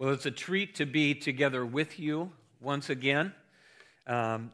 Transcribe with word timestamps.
Well, 0.00 0.10
it's 0.10 0.26
a 0.26 0.30
treat 0.30 0.76
to 0.76 0.86
be 0.86 1.12
together 1.12 1.66
with 1.66 1.98
you 1.98 2.30
once 2.60 2.88
again. 2.88 3.34
Um, 4.06 4.52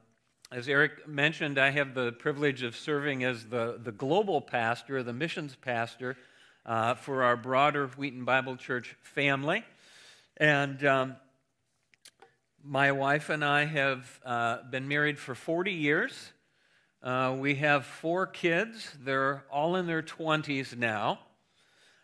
as 0.50 0.70
Eric 0.70 1.06
mentioned, 1.06 1.58
I 1.58 1.68
have 1.68 1.92
the 1.92 2.12
privilege 2.12 2.62
of 2.62 2.74
serving 2.74 3.24
as 3.24 3.44
the, 3.44 3.78
the 3.78 3.92
global 3.92 4.40
pastor, 4.40 5.02
the 5.02 5.12
missions 5.12 5.54
pastor 5.54 6.16
uh, 6.64 6.94
for 6.94 7.24
our 7.24 7.36
broader 7.36 7.88
Wheaton 7.88 8.24
Bible 8.24 8.56
Church 8.56 8.96
family. 9.02 9.64
And 10.38 10.82
um, 10.86 11.16
my 12.64 12.92
wife 12.92 13.28
and 13.28 13.44
I 13.44 13.66
have 13.66 14.20
uh, 14.24 14.62
been 14.70 14.88
married 14.88 15.18
for 15.18 15.34
40 15.34 15.72
years. 15.72 16.32
Uh, 17.02 17.36
we 17.38 17.56
have 17.56 17.84
four 17.84 18.26
kids. 18.26 18.96
They're 18.98 19.44
all 19.52 19.76
in 19.76 19.86
their 19.86 20.02
20s 20.02 20.74
now. 20.74 21.18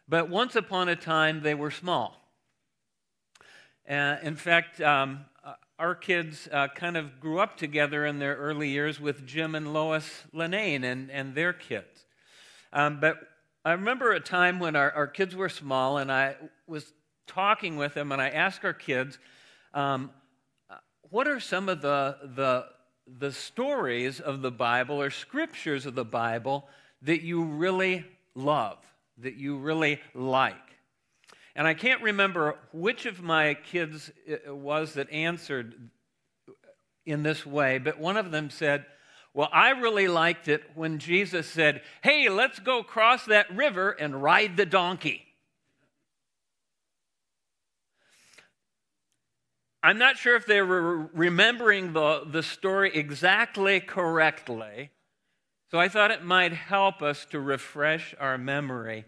But 0.06 0.28
once 0.28 0.56
upon 0.56 0.90
a 0.90 0.96
time, 0.96 1.40
they 1.40 1.54
were 1.54 1.70
small. 1.70 2.19
Uh, 3.90 4.18
in 4.22 4.36
fact, 4.36 4.80
um, 4.80 5.24
uh, 5.44 5.54
our 5.80 5.96
kids 5.96 6.48
uh, 6.52 6.68
kind 6.68 6.96
of 6.96 7.18
grew 7.18 7.40
up 7.40 7.56
together 7.56 8.06
in 8.06 8.20
their 8.20 8.36
early 8.36 8.68
years 8.68 9.00
with 9.00 9.26
Jim 9.26 9.56
and 9.56 9.72
Lois 9.72 10.08
Lenane 10.32 10.84
and, 10.84 11.10
and 11.10 11.34
their 11.34 11.52
kids. 11.52 12.04
Um, 12.72 13.00
but 13.00 13.18
I 13.64 13.72
remember 13.72 14.12
a 14.12 14.20
time 14.20 14.60
when 14.60 14.76
our, 14.76 14.92
our 14.92 15.08
kids 15.08 15.34
were 15.34 15.48
small, 15.48 15.98
and 15.98 16.12
I 16.12 16.36
was 16.68 16.92
talking 17.26 17.76
with 17.76 17.94
them, 17.94 18.12
and 18.12 18.22
I 18.22 18.28
asked 18.28 18.64
our 18.64 18.72
kids, 18.72 19.18
um, 19.74 20.12
what 21.10 21.26
are 21.26 21.40
some 21.40 21.68
of 21.68 21.82
the, 21.82 22.16
the, 22.36 22.66
the 23.18 23.32
stories 23.32 24.20
of 24.20 24.40
the 24.40 24.52
Bible 24.52 25.02
or 25.02 25.10
scriptures 25.10 25.84
of 25.84 25.96
the 25.96 26.04
Bible 26.04 26.68
that 27.02 27.22
you 27.22 27.42
really 27.42 28.04
love, 28.36 28.78
that 29.18 29.34
you 29.34 29.58
really 29.58 29.98
like? 30.14 30.69
And 31.54 31.66
I 31.66 31.74
can't 31.74 32.02
remember 32.02 32.56
which 32.72 33.06
of 33.06 33.22
my 33.22 33.54
kids 33.54 34.10
it 34.26 34.54
was 34.54 34.94
that 34.94 35.10
answered 35.10 35.90
in 37.04 37.22
this 37.22 37.44
way, 37.44 37.78
but 37.78 37.98
one 37.98 38.16
of 38.16 38.30
them 38.30 38.50
said, 38.50 38.86
Well, 39.34 39.48
I 39.52 39.70
really 39.70 40.06
liked 40.06 40.48
it 40.48 40.62
when 40.74 40.98
Jesus 40.98 41.46
said, 41.48 41.82
Hey, 42.02 42.28
let's 42.28 42.58
go 42.60 42.82
cross 42.82 43.24
that 43.26 43.54
river 43.54 43.90
and 43.90 44.22
ride 44.22 44.56
the 44.56 44.66
donkey. 44.66 45.26
I'm 49.82 49.98
not 49.98 50.18
sure 50.18 50.36
if 50.36 50.44
they 50.44 50.60
were 50.60 51.06
remembering 51.14 51.94
the, 51.94 52.24
the 52.26 52.42
story 52.42 52.94
exactly 52.94 53.80
correctly, 53.80 54.90
so 55.70 55.78
I 55.78 55.88
thought 55.88 56.10
it 56.10 56.22
might 56.22 56.52
help 56.52 57.00
us 57.00 57.24
to 57.30 57.40
refresh 57.40 58.14
our 58.20 58.36
memory. 58.36 59.06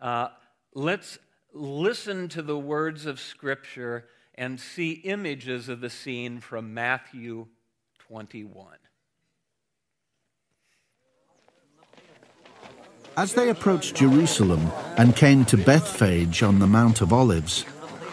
Uh, 0.00 0.28
let's 0.74 1.18
listen 1.52 2.28
to 2.28 2.42
the 2.42 2.58
words 2.58 3.06
of 3.06 3.20
Scripture 3.20 4.06
and 4.34 4.60
see 4.60 4.92
images 4.92 5.68
of 5.68 5.80
the 5.80 5.90
scene 5.90 6.40
from 6.40 6.72
Matthew 6.74 7.46
21. 7.98 8.76
As 13.16 13.34
they 13.34 13.48
approached 13.48 13.96
Jerusalem 13.96 14.70
and 14.96 15.16
came 15.16 15.44
to 15.46 15.56
Bethphage 15.56 16.42
on 16.42 16.60
the 16.60 16.68
Mount 16.68 17.00
of 17.00 17.12
Olives, 17.12 17.64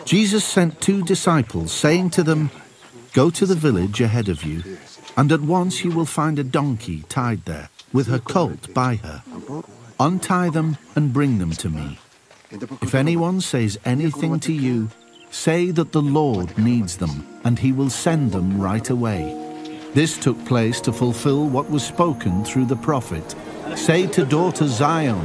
Jesus 0.04 0.44
sent 0.44 0.82
two 0.82 1.04
disciples, 1.04 1.72
saying 1.72 2.10
to 2.12 2.24
them, 2.24 2.50
Go 3.14 3.30
to 3.30 3.46
the 3.46 3.56
village 3.56 4.02
ahead 4.02 4.30
of 4.30 4.44
you, 4.44 4.64
and 5.16 5.32
at 5.32 5.42
once 5.42 5.86
you 5.86 5.92
will 5.92 6.06
find 6.06 6.40
a 6.40 6.44
donkey 6.44 7.04
tied 7.08 7.46
there, 7.46 7.70
with 7.94 8.08
her 8.08 8.20
colt 8.20 8.74
by 8.74 8.96
her. 8.96 9.24
Untie 10.00 10.50
them 10.50 10.78
and 10.96 11.14
bring 11.14 11.38
them 11.38 11.52
to 11.52 11.70
me. 11.70 12.00
If 12.52 12.94
anyone 12.94 13.42
says 13.42 13.80
anything 13.86 14.40
to 14.42 14.54
you, 14.54 14.90
say 15.32 15.72
that 15.72 15.92
the 15.92 16.02
Lord 16.02 16.58
needs 16.58 16.98
them, 16.98 17.28
and 17.44 17.58
he 17.58 17.72
will 17.72 17.90
send 17.90 18.32
them 18.32 18.62
right 18.62 18.88
away. 18.90 19.42
This 19.94 20.18
took 20.18 20.44
place 20.46 20.80
to 20.82 20.94
fulfill 20.94 21.48
what 21.48 21.70
was 21.70 21.84
spoken 21.84 22.46
through 22.46 22.66
the 22.66 22.76
prophet. 22.76 23.36
Say 23.76 24.06
to 24.08 24.26
daughter 24.26 24.68
Zion, 24.68 25.24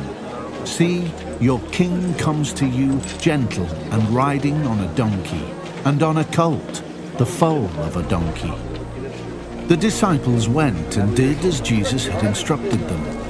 See, 0.66 1.10
your 1.40 1.60
king 1.72 2.14
comes 2.14 2.52
to 2.54 2.66
you 2.66 3.00
gentle 3.18 3.66
and 3.92 4.08
riding 4.10 4.66
on 4.66 4.80
a 4.80 4.94
donkey, 4.94 5.44
and 5.84 6.02
on 6.02 6.18
a 6.18 6.24
colt, 6.24 6.82
the 7.18 7.26
foal 7.26 7.68
of 7.80 7.96
a 7.96 8.02
donkey. 8.08 8.52
The 9.68 9.76
disciples 9.76 10.48
went 10.48 10.96
and 10.96 11.14
did 11.14 11.44
as 11.44 11.60
Jesus 11.60 12.06
had 12.06 12.24
instructed 12.24 12.80
them. 12.88 13.29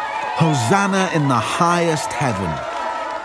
Hosanna 0.41 1.11
in 1.13 1.27
the 1.27 1.35
highest 1.35 2.11
heaven. 2.11 2.49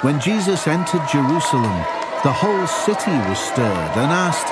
When 0.05 0.21
Jesus 0.21 0.69
entered 0.69 1.01
Jerusalem, 1.11 1.79
the 2.23 2.31
whole 2.31 2.67
city 2.67 3.17
was 3.27 3.39
stirred 3.39 3.93
and 3.97 4.13
asked, 4.13 4.51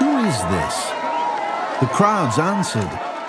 Who 0.00 0.24
is 0.24 0.40
this? 0.48 0.76
The 1.82 1.94
crowds 1.94 2.38
answered, 2.38 2.88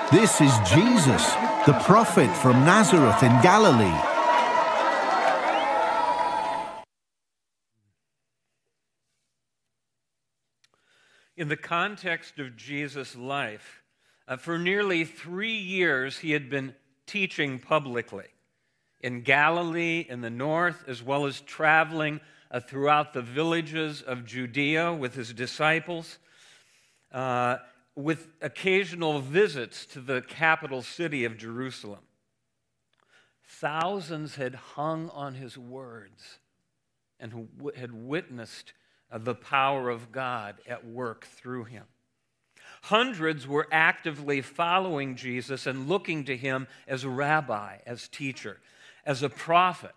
This 0.10 0.40
is 0.40 0.54
Jesus, 0.72 1.22
the 1.66 1.78
prophet 1.84 2.34
from 2.38 2.64
Nazareth 2.64 3.22
in 3.24 3.42
Galilee. 3.42 3.92
In 11.36 11.50
the 11.50 11.58
context 11.58 12.40
of 12.40 12.56
Jesus' 12.56 13.18
life, 13.18 13.84
uh, 14.30 14.38
for 14.38 14.58
nearly 14.58 15.04
three 15.04 15.58
years 15.58 16.20
he 16.20 16.32
had 16.32 16.50
been 16.50 16.74
teaching 17.06 17.60
publicly 17.60 18.28
in 19.02 19.22
Galilee 19.22 20.06
in 20.08 20.22
the 20.22 20.30
north, 20.30 20.84
as 20.88 21.04
well 21.04 21.26
as 21.26 21.42
traveling 21.42 22.20
uh, 22.50 22.60
throughout 22.60 23.14
the 23.14 23.22
villages 23.22 24.02
of 24.02 24.26
Judea 24.26 24.94
with 24.94 25.16
his 25.16 25.34
disciples, 25.34 26.18
uh, 27.12 27.58
with 27.96 28.28
occasional 28.42 29.20
visits 29.20 29.86
to 29.88 30.00
the 30.00 30.22
capital 30.22 30.82
city 30.82 31.26
of 31.26 31.38
Jerusalem. 31.38 32.02
Thousands 33.44 34.36
had 34.36 34.56
hung 34.56 35.10
on 35.10 35.36
his 35.36 35.58
words 35.58 36.40
and 37.20 37.50
had 37.76 37.92
witnessed 37.92 38.74
uh, 39.12 39.18
the 39.18 39.36
power 39.36 39.90
of 39.90 40.12
God 40.12 40.56
at 40.68 40.86
work 40.86 41.26
through 41.26 41.66
him. 41.66 41.86
Hundreds 42.84 43.48
were 43.48 43.68
actively 43.72 44.42
following 44.42 45.16
Jesus 45.16 45.66
and 45.66 45.88
looking 45.88 46.26
to 46.26 46.38
him 46.38 46.68
as 46.88 47.06
rabbi, 47.06 47.78
as 47.86 48.08
teacher 48.08 48.60
as 49.08 49.24
a 49.24 49.30
prophet, 49.30 49.96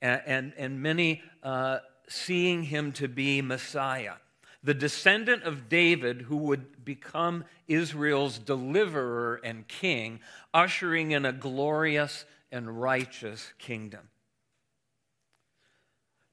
and, 0.00 0.22
and, 0.24 0.52
and 0.56 0.80
many 0.80 1.20
uh, 1.42 1.80
seeing 2.08 2.62
him 2.62 2.92
to 2.92 3.08
be 3.08 3.42
Messiah, 3.42 4.14
the 4.62 4.72
descendant 4.74 5.42
of 5.42 5.68
David 5.68 6.22
who 6.22 6.36
would 6.36 6.84
become 6.84 7.44
Israel's 7.66 8.38
deliverer 8.38 9.40
and 9.42 9.66
king, 9.66 10.20
ushering 10.54 11.10
in 11.10 11.26
a 11.26 11.32
glorious 11.32 12.24
and 12.52 12.80
righteous 12.80 13.52
kingdom. 13.58 14.08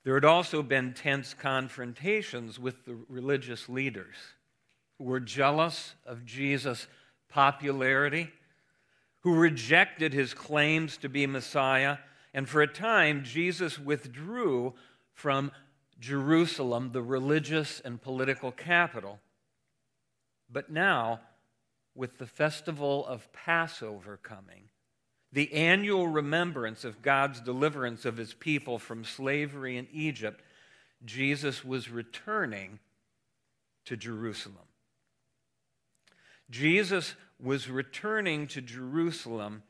There 0.03 0.13
had 0.13 0.25
also 0.25 0.61
been 0.61 0.94
tense 0.94 1.33
confrontations 1.33 2.59
with 2.59 2.85
the 2.85 2.97
religious 3.09 3.68
leaders 3.68 4.15
who 4.97 5.06
were 5.06 5.19
jealous 5.19 5.95
of 6.06 6.24
Jesus' 6.24 6.88
popularity 7.30 8.30
who 9.21 9.36
rejected 9.36 10.13
his 10.13 10.33
claims 10.33 10.98
to 10.98 11.10
be 11.10 11.27
Messiah. 11.27 11.98
And 12.33 12.48
for 12.48 12.62
a 12.62 12.68
time, 12.68 13.24
Jesus 13.24 13.77
withdrew 13.80 14.74
from 15.13 15.51
Jerusalem, 16.00 16.92
the 16.94 17.01
religious 17.01 17.81
and 17.83 18.01
political 18.01 18.51
capital. 18.51 19.19
But 20.50 20.71
now, 20.71 21.19
with 21.94 22.18
the 22.18 22.27
festival 22.27 23.06
of 23.06 23.31
Passover 23.33 24.18
coming, 24.18 24.69
the 25.31 25.54
annual 25.54 26.07
remembrance 26.07 26.86
of 26.86 27.01
God's 27.01 27.42
deliverance 27.42 28.06
of 28.06 28.18
his 28.18 28.33
people 28.33 28.80
from 28.80 29.04
slavery 29.04 29.77
in 29.77 29.88
Egypt, 29.92 30.42
Jesus 31.06 31.63
was 31.63 31.89
returning 31.89 32.80
to 33.86 33.95
Jerusalem. 33.95 34.56
Jesus 36.50 37.16
was 37.41 37.69
returning 37.69 38.47
to 38.47 38.62
Jerusalem, 38.62 39.63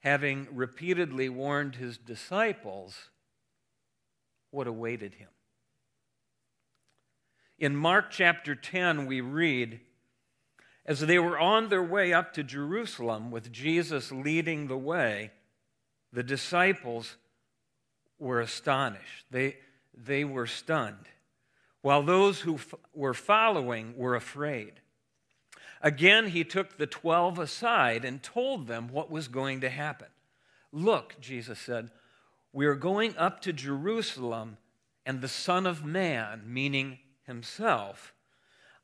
having 0.00 0.46
repeatedly 0.52 1.28
warned 1.28 1.76
his 1.76 1.98
disciples 1.98 3.10
what 4.50 4.66
awaited 4.66 5.14
him. 5.14 5.28
In 7.58 7.74
Mark 7.74 8.10
chapter 8.10 8.54
10, 8.54 9.06
we 9.06 9.20
read, 9.20 9.80
As 10.84 11.00
they 11.00 11.18
were 11.18 11.38
on 11.38 11.68
their 11.68 11.82
way 11.82 12.12
up 12.12 12.32
to 12.34 12.44
Jerusalem 12.44 13.30
with 13.30 13.50
Jesus 13.50 14.12
leading 14.12 14.68
the 14.68 14.76
way, 14.76 15.32
the 16.12 16.22
disciples 16.22 17.16
were 18.18 18.40
astonished. 18.40 19.26
They, 19.30 19.56
they 19.94 20.24
were 20.24 20.46
stunned, 20.46 21.08
while 21.80 22.02
those 22.02 22.40
who 22.40 22.54
f- 22.54 22.74
were 22.94 23.14
following 23.14 23.96
were 23.96 24.14
afraid. 24.14 24.80
Again, 25.82 26.28
he 26.28 26.44
took 26.44 26.76
the 26.76 26.86
twelve 26.86 27.38
aside 27.38 28.04
and 28.04 28.22
told 28.22 28.66
them 28.66 28.88
what 28.88 29.10
was 29.10 29.28
going 29.28 29.60
to 29.60 29.70
happen. 29.70 30.08
Look, 30.72 31.16
Jesus 31.20 31.58
said, 31.58 31.90
we 32.52 32.66
are 32.66 32.74
going 32.74 33.16
up 33.18 33.40
to 33.42 33.52
Jerusalem, 33.52 34.56
and 35.04 35.20
the 35.20 35.28
Son 35.28 35.66
of 35.66 35.84
Man, 35.84 36.42
meaning 36.46 36.98
himself, 37.26 38.14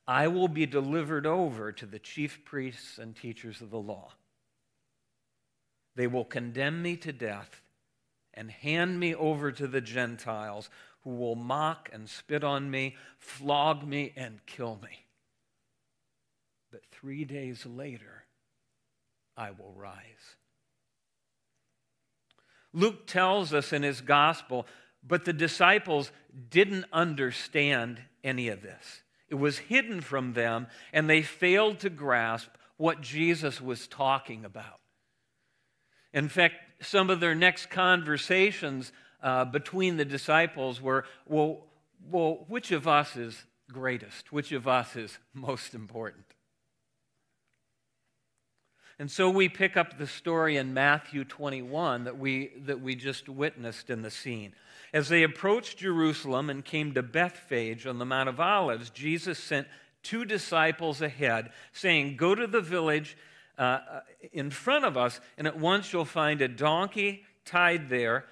I 0.07 0.29
will 0.29 0.49
be 0.49 0.67
delivered 0.67 1.27
over 1.27 1.73
to 1.73 1.87
the 1.87 1.99
chief 1.99 2.45
priests 2.45 2.99
and 2.99 3.17
teachers 3.17 3.61
of 3.61 3.71
the 3.71 3.79
law. 3.79 4.13
They 5.95 6.07
will 6.07 6.25
condemn 6.25 6.83
me 6.83 6.97
to 6.97 7.13
death 7.13 7.63
and 8.35 8.51
hand 8.51 8.99
me 9.01 9.15
over 9.15 9.53
to 9.53 9.67
the 9.67 9.81
Gentiles, 9.81 10.71
who 11.05 11.11
will 11.11 11.35
mock 11.35 11.89
and 11.93 12.09
spit 12.09 12.45
on 12.45 12.71
me, 12.71 12.97
flog 13.19 13.87
me, 13.87 14.13
and 14.17 14.45
kill 14.47 14.79
me. 14.83 15.02
But 16.73 16.81
three 16.91 17.27
days 17.27 17.67
later, 17.67 18.25
I 19.37 19.51
will 19.51 19.73
rise. 19.77 20.37
Luke 22.73 23.07
tells 23.07 23.53
us 23.53 23.75
in 23.75 23.83
his 23.83 24.01
gospel, 24.01 24.67
but 25.07 25.27
the 25.27 25.35
disciples 25.35 26.11
didn't 26.49 26.87
understand 26.91 28.01
any 28.25 28.49
of 28.49 28.63
this. 28.63 29.03
It 29.29 29.35
was 29.35 29.59
hidden 29.59 30.01
from 30.01 30.33
them, 30.33 30.67
and 30.95 31.09
they 31.09 31.21
failed 31.21 31.81
to 31.81 31.91
grasp 31.91 32.49
what 32.79 33.03
Jesus 33.03 33.61
was 33.61 33.87
talking 33.87 34.45
about. 34.45 34.81
In 36.15 36.31
fact, 36.31 36.55
some 36.81 37.11
of 37.11 37.21
their 37.21 37.35
next 37.35 37.69
conversations 37.69 38.93
uh, 39.23 39.45
between 39.45 39.99
the 39.99 40.05
disciples 40.05 40.81
were 40.81 41.05
well, 41.27 41.67
well, 42.11 42.45
which 42.49 42.73
of 42.73 42.89
us 42.89 43.17
is 43.17 43.45
greatest? 43.71 44.33
Which 44.33 44.53
of 44.53 44.67
us 44.67 44.97
is 44.97 45.19
most 45.35 45.75
important? 45.75 46.25
And 49.03 49.11
so 49.11 49.29
we 49.29 49.49
pick 49.49 49.77
up 49.77 49.99
the 49.99 50.07
story 50.07 50.57
in 50.57 50.75
Matthew 50.75 51.25
21 51.25 52.05
that 52.05 52.19
we, 52.21 52.53
that 52.67 52.81
we 52.81 52.95
just 52.95 53.29
witnessed 53.29 53.91
in 53.91 54.03
the 54.03 54.13
scene. 54.13 54.55
As 54.93 55.09
they 55.09 55.25
approached 55.25 55.79
Jerusalem 55.79 56.49
and 56.49 56.65
came 56.65 56.95
to 56.95 57.03
Bethphage 57.03 57.85
on 57.85 57.99
the 57.99 58.05
Mount 58.05 58.29
of 58.29 58.39
Olives, 58.39 58.91
Jesus 58.91 59.41
sent 59.41 59.67
two 60.05 60.25
disciples 60.25 61.03
ahead, 61.03 61.51
saying, 61.73 62.17
Go 62.17 62.37
to 62.37 62.47
the 62.47 62.61
village 62.61 63.17
uh, 63.59 63.63
uh, 63.63 64.01
in 64.33 64.51
front 64.51 64.85
of 64.85 64.97
us, 64.97 65.21
and 65.37 65.49
at 65.49 65.59
once 65.59 65.93
you'll 65.93 66.05
find 66.05 66.41
a 66.41 66.47
donkey 66.47 67.25
tied 67.45 67.89
there 67.89 68.27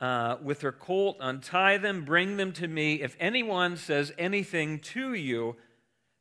uh, 0.00 0.38
with 0.42 0.62
her 0.62 0.72
colt. 0.72 1.18
Untie 1.20 1.76
them, 1.76 2.02
bring 2.02 2.38
them 2.38 2.52
to 2.52 2.66
me. 2.66 3.02
If 3.02 3.14
anyone 3.20 3.76
says 3.76 4.10
anything 4.16 4.78
to 4.78 5.12
you, 5.12 5.56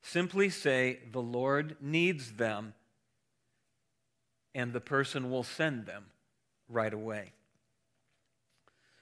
simply 0.01 0.49
say, 0.49 0.99
The 1.13 1.21
Lord 1.21 1.77
needs 1.79 2.33
them 2.33 2.73
and 4.55 4.73
the 4.73 4.81
person 4.81 5.29
will 5.29 5.43
send 5.43 5.85
them 5.85 6.05
right 6.69 6.93
away. 6.93 7.33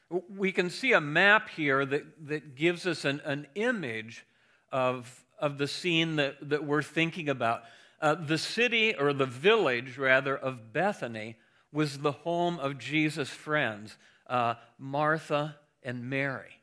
We 0.09 0.51
can 0.51 0.69
see 0.69 0.91
a 0.93 1.01
map 1.01 1.49
here 1.49 1.85
that, 1.85 2.27
that 2.27 2.55
gives 2.55 2.85
us 2.85 3.05
an, 3.05 3.21
an 3.23 3.47
image 3.55 4.25
of, 4.71 5.23
of 5.39 5.57
the 5.57 5.67
scene 5.67 6.17
that, 6.17 6.49
that 6.49 6.65
we're 6.65 6.81
thinking 6.81 7.29
about. 7.29 7.63
Uh, 8.01 8.15
the 8.15 8.37
city, 8.37 8.95
or 8.95 9.13
the 9.13 9.25
village 9.25 9.97
rather, 9.97 10.35
of 10.35 10.73
Bethany 10.73 11.37
was 11.71 11.99
the 11.99 12.11
home 12.11 12.59
of 12.59 12.77
Jesus' 12.77 13.29
friends, 13.29 13.95
uh, 14.27 14.55
Martha 14.77 15.55
and 15.83 16.09
Mary. 16.09 16.61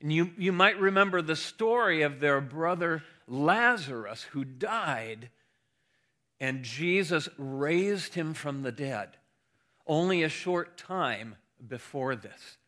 And 0.00 0.12
you, 0.12 0.30
you 0.36 0.50
might 0.50 0.80
remember 0.80 1.22
the 1.22 1.36
story 1.36 2.02
of 2.02 2.18
their 2.18 2.40
brother 2.40 3.04
Lazarus, 3.28 4.22
who 4.32 4.44
died 4.44 5.30
and 6.42 6.64
Jesus 6.64 7.28
raised 7.38 8.14
him 8.14 8.34
from 8.34 8.62
the 8.62 8.72
dead 8.72 9.10
only 9.86 10.24
a 10.24 10.28
short 10.28 10.76
time 10.76 11.36
before 11.64 12.16
this. 12.16 12.58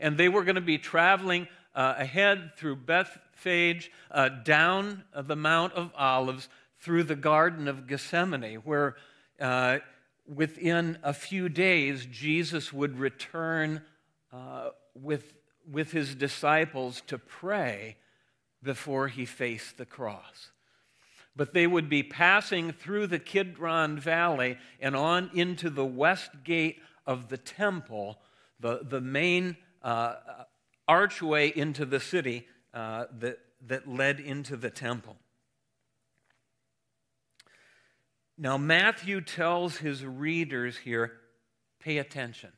And 0.00 0.16
they 0.16 0.30
were 0.30 0.44
going 0.44 0.54
to 0.54 0.62
be 0.62 0.78
traveling 0.78 1.46
uh, 1.74 1.96
ahead 1.98 2.52
through 2.56 2.76
Bethphage, 2.76 3.90
uh, 4.10 4.30
down 4.30 5.04
the 5.14 5.36
Mount 5.36 5.74
of 5.74 5.92
Olives, 5.94 6.48
through 6.80 7.02
the 7.02 7.16
Garden 7.16 7.68
of 7.68 7.86
Gethsemane, 7.86 8.62
where 8.64 8.96
uh, 9.38 9.80
within 10.26 10.96
a 11.02 11.12
few 11.12 11.50
days 11.50 12.06
Jesus 12.06 12.72
would 12.72 12.98
return 12.98 13.82
uh, 14.32 14.70
with, 14.94 15.34
with 15.70 15.92
his 15.92 16.14
disciples 16.14 17.02
to 17.08 17.18
pray 17.18 17.98
before 18.62 19.08
he 19.08 19.26
faced 19.26 19.76
the 19.76 19.86
cross 19.86 20.50
but 21.38 21.54
they 21.54 21.68
would 21.68 21.88
be 21.88 22.02
passing 22.02 22.72
through 22.72 23.06
the 23.06 23.20
Kidron 23.20 23.96
Valley 23.96 24.58
and 24.80 24.96
on 24.96 25.30
into 25.32 25.70
the 25.70 25.84
west 25.84 26.30
gate 26.42 26.80
of 27.06 27.28
the 27.28 27.38
temple, 27.38 28.18
the, 28.58 28.80
the 28.82 29.00
main 29.00 29.56
uh, 29.80 30.16
archway 30.88 31.48
into 31.56 31.86
the 31.86 32.00
city 32.00 32.48
uh, 32.74 33.04
that, 33.20 33.38
that 33.64 33.88
led 33.88 34.18
into 34.18 34.56
the 34.56 34.68
temple. 34.68 35.16
Now, 38.36 38.58
Matthew 38.58 39.20
tells 39.20 39.76
his 39.76 40.04
readers 40.04 40.78
here 40.78 41.12
pay 41.78 41.98
attention. 41.98 42.50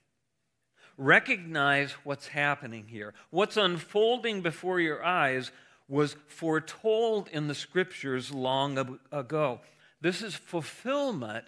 Recognize 0.96 1.92
what's 2.02 2.28
happening 2.28 2.86
here. 2.88 3.12
What's 3.28 3.58
unfolding 3.58 4.40
before 4.40 4.80
your 4.80 5.04
eyes 5.04 5.52
was 5.90 6.16
foretold 6.28 7.28
in 7.32 7.48
the 7.48 7.54
scriptures 7.54 8.32
long 8.32 8.98
ago. 9.10 9.60
This 10.00 10.22
is 10.22 10.36
fulfillment 10.36 11.44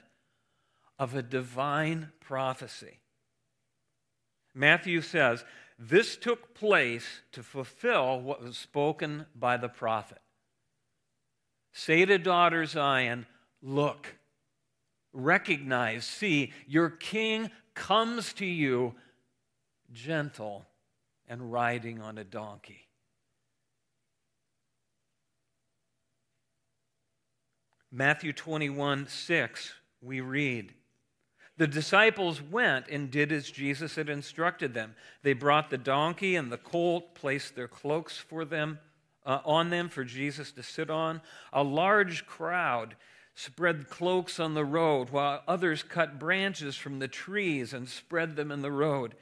of 0.99 1.15
a 1.15 1.23
divine 1.23 2.11
prophecy. 2.21 2.99
Matthew 4.53 5.01
says, 5.01 5.45
This 5.79 6.17
took 6.17 6.55
place 6.55 7.07
to 7.31 7.43
fulfill 7.45 8.21
what 8.21 8.43
was 8.43 8.59
spoken 8.59 9.27
by 9.35 9.57
the 9.57 9.69
prophet. 9.69 10.21
Say 11.73 12.05
to 12.05 12.19
daughter 12.19 12.67
Zion, 12.67 13.27
Look, 13.63 14.17
recognize, 15.13 16.05
see, 16.05 16.53
your 16.67 16.91
king 16.91 17.49
comes 17.75 18.33
to 18.35 18.45
you 18.45 18.97
gentle 19.93 20.67
and 21.29 21.53
riding 21.53 22.03
on 22.03 22.19
a 22.19 22.25
donkey. 22.25 22.89
Matthew 27.95 28.33
21 28.33 29.07
6, 29.07 29.75
we 30.01 30.23
read, 30.23 30.73
The 31.59 31.67
disciples 31.67 32.41
went 32.41 32.89
and 32.89 33.11
did 33.11 33.31
as 33.31 33.51
Jesus 33.51 33.97
had 33.97 34.09
instructed 34.09 34.73
them. 34.73 34.95
They 35.23 35.35
brought 35.35 35.69
the 35.69 35.77
donkey 35.77 36.35
and 36.35 36.51
the 36.51 36.57
colt, 36.57 37.15
placed 37.15 37.55
their 37.55 37.69
cloaks 37.69 38.17
for 38.17 38.47
them, 38.47 38.79
uh, 39.27 39.41
on 39.45 39.69
them 39.69 39.91
for 39.91 40.05
Jesus 40.05 40.53
to 40.53 40.63
sit 40.63 40.89
on. 40.89 41.21
A 41.53 41.63
large 41.63 42.25
crowd 42.25 42.97
spread 43.35 43.91
cloaks 43.91 44.41
on 44.41 44.55
the 44.55 44.65
road, 44.65 45.11
while 45.11 45.43
others 45.47 45.83
cut 45.83 46.19
branches 46.19 46.77
from 46.77 46.99
the 46.99 47.09
trees 47.09 47.75
and 47.75 47.87
spread 47.87 48.37
them 48.37 48.51
in 48.51 48.63
the 48.63 48.73
road. 48.73 49.15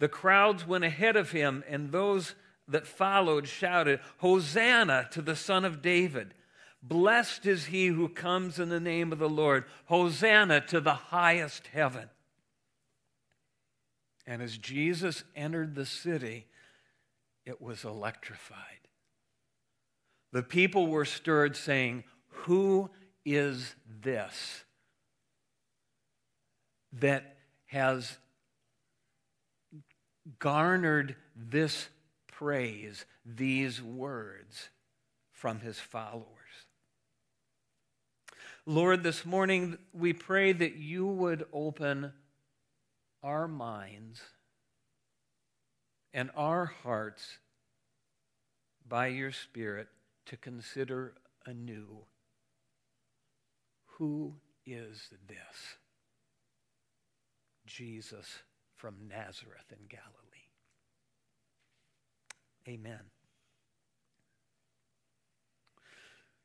The 0.00 0.08
crowds 0.08 0.66
went 0.66 0.82
ahead 0.82 1.14
of 1.14 1.30
him, 1.30 1.62
and 1.68 1.92
those 1.92 2.34
that 2.66 2.88
followed 2.88 3.46
shouted, 3.46 4.00
Hosanna 4.18 5.08
to 5.12 5.22
the 5.22 5.36
Son 5.36 5.64
of 5.64 5.80
David! 5.80 6.34
Blessed 6.82 7.46
is 7.46 7.66
he 7.66 7.88
who 7.88 8.08
comes 8.08 8.58
in 8.58 8.68
the 8.68 8.80
name 8.80 9.12
of 9.12 9.18
the 9.18 9.28
Lord. 9.28 9.64
Hosanna 9.86 10.60
to 10.68 10.80
the 10.80 10.94
highest 10.94 11.68
heaven. 11.68 12.08
And 14.26 14.42
as 14.42 14.58
Jesus 14.58 15.24
entered 15.34 15.74
the 15.74 15.86
city, 15.86 16.46
it 17.44 17.60
was 17.60 17.84
electrified. 17.84 18.58
The 20.32 20.42
people 20.42 20.86
were 20.86 21.06
stirred, 21.06 21.56
saying, 21.56 22.04
Who 22.28 22.90
is 23.24 23.74
this 24.02 24.64
that 26.92 27.36
has 27.66 28.18
garnered 30.38 31.16
this 31.34 31.88
praise, 32.26 33.06
these 33.24 33.82
words 33.82 34.68
from 35.32 35.60
his 35.60 35.78
followers? 35.78 36.37
Lord, 38.68 39.02
this 39.02 39.24
morning 39.24 39.78
we 39.94 40.12
pray 40.12 40.52
that 40.52 40.76
you 40.76 41.06
would 41.06 41.46
open 41.54 42.12
our 43.22 43.48
minds 43.48 44.20
and 46.12 46.30
our 46.36 46.66
hearts 46.66 47.38
by 48.86 49.06
your 49.06 49.32
Spirit 49.32 49.88
to 50.26 50.36
consider 50.36 51.14
anew 51.46 52.04
Who 53.96 54.34
is 54.66 55.08
this? 55.26 55.78
Jesus 57.64 58.26
from 58.76 58.96
Nazareth 59.08 59.72
in 59.72 59.86
Galilee. 59.88 60.50
Amen. 62.68 63.00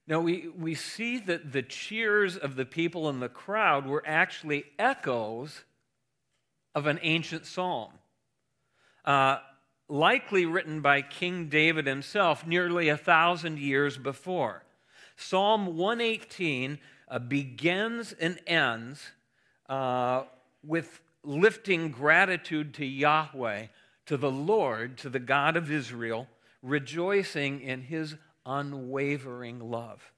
Now, 0.06 0.20
we, 0.20 0.50
we 0.50 0.76
see 0.76 1.20
that 1.20 1.54
the 1.54 1.62
cheers 1.62 2.36
of 2.36 2.56
the 2.56 2.66
people 2.66 3.10
in 3.10 3.20
the 3.20 3.30
crowd 3.30 3.86
were 3.86 4.04
actually 4.06 4.66
echoes 4.78 5.64
of 6.76 6.88
an 6.88 7.00
ancient 7.02 7.46
psalm, 7.46 7.92
uh, 9.06 9.38
likely 9.88 10.46
written 10.46 10.82
by 10.82 11.02
King 11.02 11.48
David 11.48 11.88
himself 11.88 12.46
nearly 12.46 12.90
a 12.90 12.98
thousand 12.98 13.60
years 13.60 13.98
before. 13.98 14.64
Psalm 15.16 15.78
118 15.78 16.80
uh, 17.08 17.20
begins 17.20 18.14
and 18.14 18.40
ends 18.46 19.12
uh, 19.70 20.24
with 20.66 21.02
lifting 21.24 21.92
gratitude 21.92 22.74
to 22.74 22.86
Yahweh, 22.86 23.68
to 24.08 24.18
the 24.18 24.32
Lord, 24.32 24.98
to 24.98 25.10
the 25.10 25.20
God 25.20 25.56
of 25.56 25.72
Israel, 25.72 26.28
rejoicing 26.62 27.62
in 27.62 27.84
his 27.84 28.16
unwavering 28.46 29.60
love. 29.60 30.12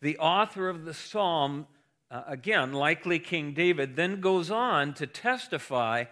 The 0.00 0.18
author 0.18 0.68
of 0.68 0.84
the 0.84 0.94
psalm, 0.94 1.66
uh, 2.10 2.22
again, 2.26 2.72
likely 2.72 3.18
King 3.18 3.54
David, 3.54 3.96
then 3.96 4.20
goes 4.20 4.50
on 4.50 4.94
to 4.94 5.06
testify 5.06 6.04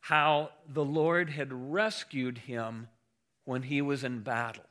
how 0.00 0.50
the 0.68 0.84
Lord 0.84 1.30
had 1.30 1.52
rescued 1.52 2.38
him 2.38 2.88
when 3.44 3.62
he 3.62 3.82
was 3.82 4.04
in 4.04 4.20
battle. 4.20 4.64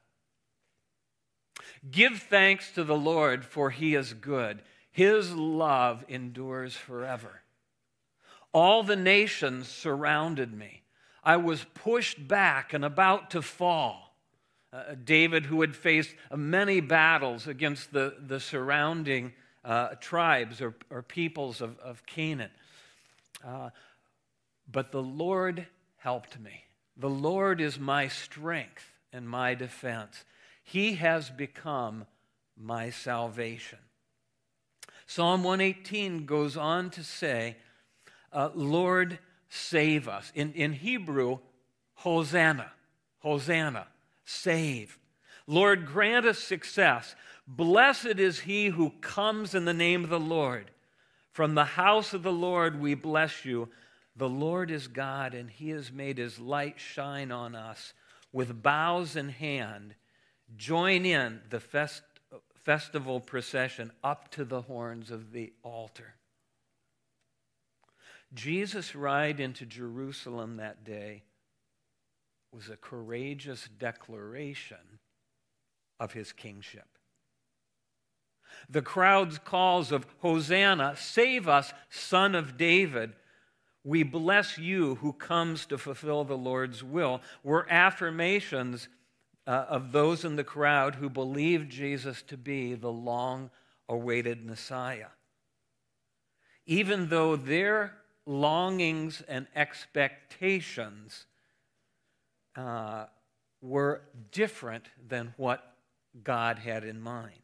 Give 1.90 2.18
thanks 2.18 2.72
to 2.72 2.84
the 2.84 2.96
Lord, 2.96 3.44
for 3.46 3.70
he 3.70 3.96
is 3.96 4.14
good. 4.14 4.62
His 4.92 5.34
love 5.34 6.06
endures 6.08 6.76
forever. 6.76 7.42
All 8.54 8.84
the 8.84 8.96
nations 8.96 9.68
surrounded 9.68 10.54
me. 10.54 10.84
I 11.24 11.38
was 11.38 11.66
pushed 11.74 12.28
back 12.28 12.74
and 12.74 12.86
about 12.86 13.32
to 13.32 13.42
fall. 13.42 14.02
Uh, 14.74 14.96
David, 15.03 15.46
who 15.46 15.62
had 15.62 15.75
faced 15.75 16.15
many 16.36 16.82
battles 16.82 17.46
against 17.46 17.94
the, 17.94 18.15
the 18.20 18.39
surrounding 18.39 19.34
uh, 19.63 19.89
tribes 20.01 20.62
or, 20.62 20.75
or 20.89 21.03
peoples 21.03 21.62
of, 21.62 21.77
of 21.80 22.03
Canaan. 22.08 22.50
Uh, 23.46 23.70
but 24.72 24.92
the 24.92 25.03
Lord 25.03 25.68
helped 25.98 26.39
me. 26.39 26.63
The 26.98 27.10
Lord 27.10 27.62
is 27.62 27.80
my 27.80 28.08
strength 28.08 28.92
and 29.12 29.30
my 29.30 29.53
defense. 29.53 30.25
He 30.63 30.96
has 30.96 31.30
become 31.30 32.06
my 32.58 32.89
salvation. 32.89 33.80
Psalm 35.06 35.44
118 35.44 36.25
goes 36.25 36.58
on 36.58 36.89
to 36.92 37.03
say, 37.03 37.58
uh, 38.32 38.50
Lord, 38.56 39.20
save 39.50 40.08
us. 40.08 40.32
In, 40.34 40.53
in 40.53 40.74
Hebrew, 40.74 41.39
Hosanna, 41.96 42.72
Hosanna, 43.20 43.88
save. 44.25 44.98
Lord, 45.48 45.86
grant 45.86 46.25
us 46.25 46.39
success. 46.39 47.15
Blessed 47.48 48.20
is 48.20 48.42
he 48.42 48.68
who 48.68 48.92
comes 49.01 49.53
in 49.53 49.65
the 49.65 49.74
name 49.74 50.03
of 50.03 50.10
the 50.10 50.20
Lord. 50.20 50.72
From 51.32 51.56
the 51.56 51.65
house 51.65 52.13
of 52.13 52.24
the 52.24 52.32
Lord 52.32 52.80
we 52.80 52.94
bless 52.94 53.44
you. 53.44 53.70
The 54.15 54.30
Lord 54.30 54.70
is 54.70 54.88
God, 54.88 55.34
and 55.34 55.50
he 55.50 55.70
has 55.70 55.92
made 55.92 56.18
his 56.18 56.39
light 56.39 56.80
shine 56.80 57.32
on 57.32 57.56
us. 57.56 57.94
With 58.32 58.62
bows 58.62 59.15
in 59.15 59.30
hand, 59.30 59.96
join 60.56 61.06
in 61.06 61.42
the 61.50 61.60
fest- 61.60 62.03
festival 62.63 63.20
procession 63.20 63.92
up 64.03 64.30
to 64.32 64.46
the 64.46 64.62
horns 64.62 65.12
of 65.12 65.32
the 65.32 65.51
altar. 65.63 66.15
Jesus' 68.34 68.96
ride 68.96 69.39
into 69.39 69.65
Jerusalem 69.65 70.58
that 70.58 70.84
day 70.84 71.24
was 72.53 72.69
a 72.69 72.77
courageous 72.77 73.67
declaration 73.79 75.00
of 76.00 76.13
his 76.13 76.31
kingship. 76.31 76.88
The 78.69 78.81
crowd's 78.81 79.39
calls 79.39 79.91
of 79.91 80.05
Hosanna, 80.19 80.95
save 80.95 81.48
us, 81.48 81.74
son 81.89 82.36
of 82.36 82.57
David, 82.57 83.13
we 83.83 84.03
bless 84.03 84.57
you 84.57 84.95
who 84.95 85.12
comes 85.12 85.65
to 85.65 85.77
fulfill 85.77 86.24
the 86.24 86.38
Lord's 86.38 86.83
will, 86.83 87.22
were 87.43 87.67
affirmations 87.69 88.88
uh, 89.45 89.65
of 89.67 89.91
those 89.91 90.24
in 90.24 90.38
the 90.38 90.43
crowd 90.43 90.95
who 90.95 91.10
believed 91.10 91.69
Jesus 91.69 92.22
to 92.24 92.38
be 92.38 92.75
the 92.75 92.91
long 92.91 93.50
awaited 93.89 94.45
Messiah. 94.45 95.10
Even 96.65 97.10
though 97.10 97.36
their 97.36 97.95
longings 98.25 99.22
and 99.27 99.48
expectations 99.53 101.25
uh, 102.55 103.05
were 103.62 104.01
different 104.31 104.86
than 105.07 105.33
what 105.38 105.74
God 106.22 106.60
had 106.60 106.83
in 106.83 107.01
mind. 107.01 107.39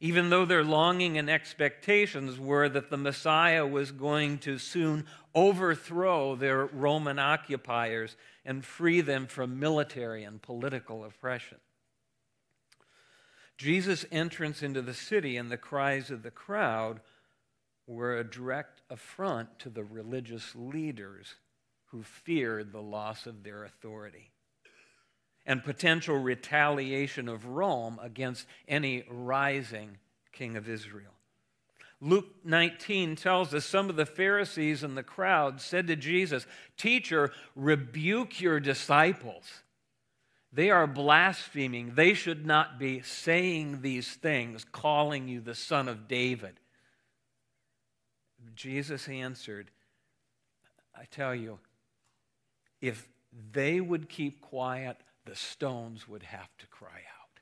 Even 0.00 0.28
though 0.28 0.44
their 0.44 0.64
longing 0.64 1.16
and 1.16 1.30
expectations 1.30 2.38
were 2.38 2.68
that 2.68 2.90
the 2.90 2.96
Messiah 2.96 3.66
was 3.66 3.92
going 3.92 4.38
to 4.38 4.58
soon 4.58 5.06
overthrow 5.34 6.34
their 6.34 6.66
Roman 6.66 7.18
occupiers 7.18 8.16
and 8.44 8.64
free 8.64 9.00
them 9.00 9.26
from 9.26 9.58
military 9.58 10.24
and 10.24 10.42
political 10.42 11.04
oppression. 11.04 11.58
Jesus' 13.56 14.04
entrance 14.10 14.62
into 14.62 14.82
the 14.82 14.92
city 14.92 15.36
and 15.36 15.50
the 15.50 15.56
cries 15.56 16.10
of 16.10 16.22
the 16.22 16.30
crowd 16.30 17.00
were 17.86 18.18
a 18.18 18.24
direct 18.24 18.82
affront 18.90 19.58
to 19.60 19.70
the 19.70 19.84
religious 19.84 20.54
leaders 20.54 21.36
who 21.86 22.02
feared 22.02 22.72
the 22.72 22.82
loss 22.82 23.26
of 23.26 23.44
their 23.44 23.64
authority 23.64 24.33
and 25.46 25.62
potential 25.62 26.16
retaliation 26.16 27.28
of 27.28 27.46
Rome 27.46 27.98
against 28.02 28.46
any 28.66 29.04
rising 29.10 29.98
king 30.32 30.56
of 30.56 30.68
Israel. 30.68 31.12
Luke 32.00 32.26
19 32.44 33.16
tells 33.16 33.54
us 33.54 33.64
some 33.64 33.88
of 33.88 33.96
the 33.96 34.06
Pharisees 34.06 34.82
in 34.82 34.94
the 34.94 35.02
crowd 35.02 35.60
said 35.60 35.86
to 35.86 35.96
Jesus, 35.96 36.46
Teacher, 36.76 37.32
rebuke 37.56 38.40
your 38.40 38.60
disciples. 38.60 39.62
They 40.52 40.70
are 40.70 40.86
blaspheming. 40.86 41.94
They 41.94 42.14
should 42.14 42.46
not 42.46 42.78
be 42.78 43.00
saying 43.02 43.80
these 43.80 44.12
things, 44.14 44.64
calling 44.64 45.28
you 45.28 45.40
the 45.40 45.54
son 45.54 45.88
of 45.88 46.06
David. 46.06 46.60
Jesus 48.54 49.08
answered, 49.08 49.70
I 50.94 51.04
tell 51.10 51.34
you, 51.34 51.58
if 52.80 53.08
they 53.52 53.80
would 53.80 54.08
keep 54.08 54.40
quiet, 54.40 54.96
the 55.24 55.36
stones 55.36 56.08
would 56.08 56.22
have 56.22 56.56
to 56.58 56.66
cry 56.66 56.88
out. 56.88 57.40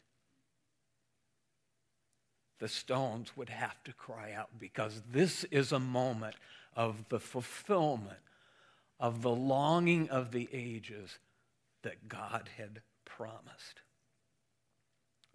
The 2.59 2.69
stones 2.69 3.37
would 3.37 3.49
have 3.49 3.83
to 3.85 3.93
cry 3.93 4.33
out 4.33 4.51
because 4.59 5.03
this 5.11 5.45
is 5.45 5.73
a 5.73 5.81
moment 5.81 6.37
of 6.77 7.09
the 7.09 7.19
fulfillment 7.19 8.21
of 9.01 9.23
the 9.23 9.31
longing 9.31 10.09
of 10.11 10.31
the 10.31 10.49
ages 10.53 11.19
that 11.83 12.09
God 12.09 12.49
had 12.57 12.83
promised. 13.05 13.81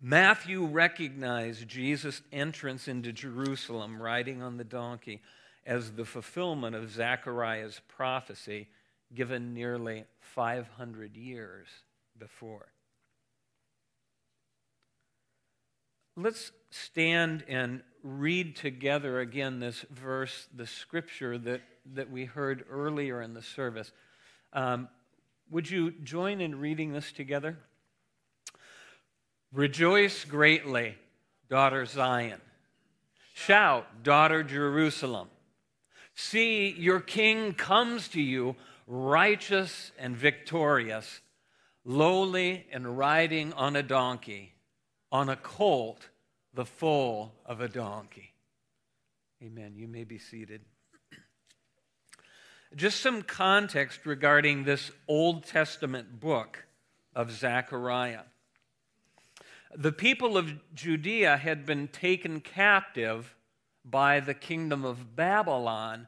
Matthew 0.01 0.63
recognized 0.63 1.67
Jesus' 1.67 2.21
entrance 2.31 2.87
into 2.87 3.11
Jerusalem 3.11 4.01
riding 4.01 4.41
on 4.41 4.55
the 4.55 4.63
donkey 4.63 5.21
as 5.65 5.91
the 5.91 6.05
fulfillment 6.05 6.75
of 6.75 6.91
Zechariah's 6.91 7.81
prophecy 7.89 8.69
given 9.13 9.53
nearly 9.53 10.05
500 10.21 11.17
years 11.17 11.67
before. 12.19 12.67
Let's 16.15 16.51
stand 16.71 17.43
and 17.47 17.83
read 18.03 18.55
together 18.55 19.19
again 19.19 19.59
this 19.59 19.85
verse, 19.91 20.47
the 20.55 20.65
scripture 20.65 21.37
that, 21.37 21.61
that 21.93 22.09
we 22.09 22.25
heard 22.25 22.65
earlier 22.69 23.21
in 23.21 23.33
the 23.33 23.41
service. 23.41 23.91
Um, 24.53 24.89
would 25.49 25.69
you 25.69 25.91
join 25.91 26.41
in 26.41 26.59
reading 26.59 26.93
this 26.93 27.11
together? 27.11 27.57
Rejoice 29.53 30.25
greatly, 30.25 30.95
daughter 31.49 31.85
Zion. 31.85 32.41
Shout, 33.33 34.03
daughter 34.03 34.43
Jerusalem. 34.43 35.29
See, 36.15 36.71
your 36.71 36.99
king 36.99 37.53
comes 37.53 38.07
to 38.09 38.21
you 38.21 38.55
righteous 38.87 39.91
and 39.99 40.17
victorious, 40.17 41.21
lowly 41.87 42.67
and 42.71 42.97
riding 42.97 43.53
on 43.53 43.77
a 43.77 43.81
donkey, 43.81 44.53
on 45.09 45.29
a 45.29 45.37
colt, 45.37 46.09
the 46.53 46.65
foal 46.65 47.33
of 47.45 47.61
a 47.61 47.69
donkey. 47.69 48.33
Amen. 49.41 49.73
You 49.75 49.87
may 49.87 50.03
be 50.03 50.19
seated. 50.19 50.61
Just 52.75 52.99
some 52.99 53.21
context 53.21 54.05
regarding 54.05 54.65
this 54.65 54.91
Old 55.07 55.45
Testament 55.45 56.19
book 56.19 56.65
of 57.15 57.31
Zechariah. 57.31 58.23
The 59.73 59.93
people 59.93 60.37
of 60.37 60.53
Judea 60.75 61.37
had 61.37 61.65
been 61.65 61.87
taken 61.87 62.41
captive 62.41 63.33
by 63.85 64.19
the 64.19 64.33
kingdom 64.33 64.83
of 64.83 65.15
Babylon 65.15 66.07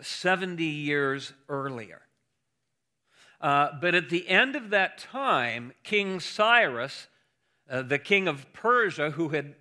70 0.00 0.62
years 0.62 1.32
earlier. 1.48 2.05
Uh, 3.40 3.68
but 3.80 3.94
at 3.94 4.08
the 4.08 4.28
end 4.28 4.56
of 4.56 4.70
that 4.70 4.98
time, 4.98 5.72
King 5.82 6.20
Cyrus, 6.20 7.06
uh, 7.70 7.82
the 7.82 7.98
king 7.98 8.28
of 8.28 8.52
Persia, 8.52 9.10
who 9.10 9.30
had 9.30 9.54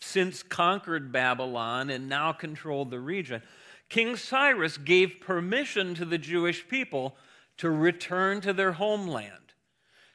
since 0.00 0.42
conquered 0.42 1.12
Babylon 1.12 1.90
and 1.90 2.08
now 2.08 2.32
controlled 2.32 2.90
the 2.90 3.00
region, 3.00 3.42
King 3.88 4.16
Cyrus 4.16 4.76
gave 4.76 5.20
permission 5.20 5.94
to 5.94 6.04
the 6.04 6.18
Jewish 6.18 6.68
people 6.68 7.16
to 7.58 7.70
return 7.70 8.40
to 8.42 8.52
their 8.52 8.72
homeland, 8.72 9.54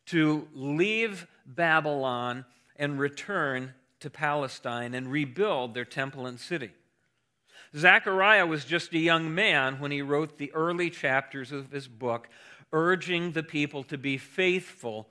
to 0.07 0.47
leave 0.53 1.27
Babylon 1.45 2.45
and 2.75 2.99
return 2.99 3.73
to 3.99 4.09
Palestine 4.09 4.93
and 4.93 5.11
rebuild 5.11 5.73
their 5.73 5.85
temple 5.85 6.25
and 6.25 6.39
city. 6.39 6.71
Zechariah 7.75 8.45
was 8.45 8.65
just 8.65 8.93
a 8.93 8.99
young 8.99 9.33
man 9.33 9.79
when 9.79 9.91
he 9.91 10.01
wrote 10.01 10.37
the 10.37 10.51
early 10.53 10.89
chapters 10.89 11.51
of 11.51 11.71
his 11.71 11.87
book, 11.87 12.27
urging 12.73 13.31
the 13.31 13.43
people 13.43 13.83
to 13.83 13.97
be 13.97 14.17
faithful 14.17 15.09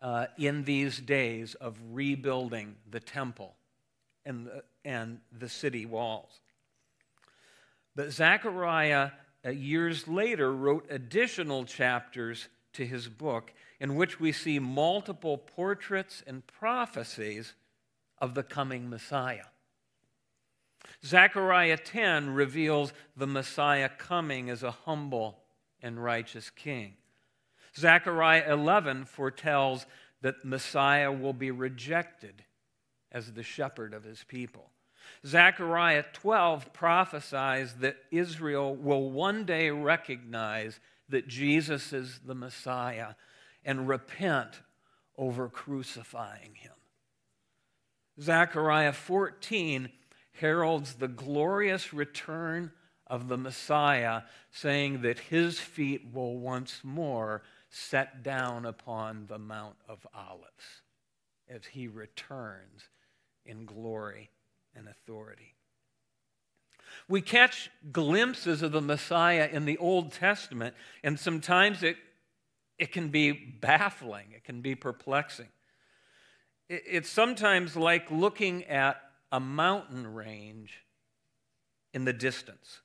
uh, 0.00 0.26
in 0.36 0.64
these 0.64 0.98
days 0.98 1.54
of 1.54 1.78
rebuilding 1.92 2.76
the 2.90 3.00
temple 3.00 3.54
and 4.24 4.46
the, 4.46 4.64
and 4.84 5.20
the 5.38 5.48
city 5.48 5.86
walls. 5.86 6.40
But 7.94 8.10
Zechariah, 8.12 9.10
uh, 9.44 9.50
years 9.50 10.08
later, 10.08 10.52
wrote 10.52 10.86
additional 10.90 11.64
chapters 11.64 12.48
to 12.74 12.86
his 12.86 13.08
book 13.08 13.52
in 13.80 13.96
which 13.96 14.18
we 14.18 14.32
see 14.32 14.58
multiple 14.58 15.38
portraits 15.38 16.22
and 16.26 16.46
prophecies 16.46 17.54
of 18.18 18.34
the 18.34 18.42
coming 18.42 18.88
Messiah. 18.88 19.46
Zechariah 21.04 21.76
10 21.76 22.30
reveals 22.30 22.92
the 23.16 23.26
Messiah 23.26 23.88
coming 23.88 24.50
as 24.50 24.62
a 24.62 24.70
humble 24.70 25.42
and 25.82 26.02
righteous 26.02 26.48
king. 26.50 26.94
Zechariah 27.76 28.52
11 28.52 29.06
foretells 29.06 29.86
that 30.20 30.44
Messiah 30.44 31.10
will 31.10 31.32
be 31.32 31.50
rejected 31.50 32.44
as 33.10 33.32
the 33.32 33.42
shepherd 33.42 33.94
of 33.94 34.04
his 34.04 34.24
people. 34.24 34.70
Zechariah 35.26 36.04
12 36.12 36.72
prophesies 36.72 37.74
that 37.74 37.96
Israel 38.10 38.74
will 38.74 39.10
one 39.10 39.44
day 39.44 39.70
recognize 39.70 40.80
that 41.08 41.28
Jesus 41.28 41.92
is 41.92 42.20
the 42.24 42.34
Messiah 42.34 43.14
and 43.64 43.88
repent 43.88 44.62
over 45.16 45.48
crucifying 45.48 46.54
him. 46.54 46.72
Zechariah 48.20 48.92
14 48.92 49.90
heralds 50.32 50.94
the 50.94 51.08
glorious 51.08 51.92
return 51.92 52.72
of 53.06 53.28
the 53.28 53.36
Messiah, 53.36 54.22
saying 54.50 55.02
that 55.02 55.18
his 55.18 55.60
feet 55.60 56.08
will 56.12 56.38
once 56.38 56.80
more 56.82 57.42
set 57.74 58.22
down 58.22 58.66
upon 58.66 59.26
the 59.28 59.38
Mount 59.38 59.76
of 59.88 60.06
Olives 60.14 60.82
as 61.48 61.64
he 61.64 61.88
returns 61.88 62.82
in 63.46 63.64
glory 63.64 64.30
and 64.76 64.86
authority. 64.86 65.54
We 67.08 67.22
catch 67.22 67.70
glimpses 67.90 68.60
of 68.60 68.72
the 68.72 68.82
Messiah 68.82 69.48
in 69.50 69.64
the 69.64 69.78
Old 69.78 70.12
Testament, 70.12 70.74
and 71.02 71.18
sometimes 71.18 71.82
it, 71.82 71.96
it 72.78 72.92
can 72.92 73.08
be 73.08 73.32
baffling, 73.32 74.26
it 74.36 74.44
can 74.44 74.60
be 74.60 74.74
perplexing. 74.74 75.48
It, 76.68 76.82
it's 76.86 77.08
sometimes 77.08 77.74
like 77.74 78.10
looking 78.10 78.64
at 78.64 79.00
a 79.32 79.40
mountain 79.40 80.12
range 80.12 80.84
in 81.94 82.04
the 82.04 82.12
distance. 82.12 82.82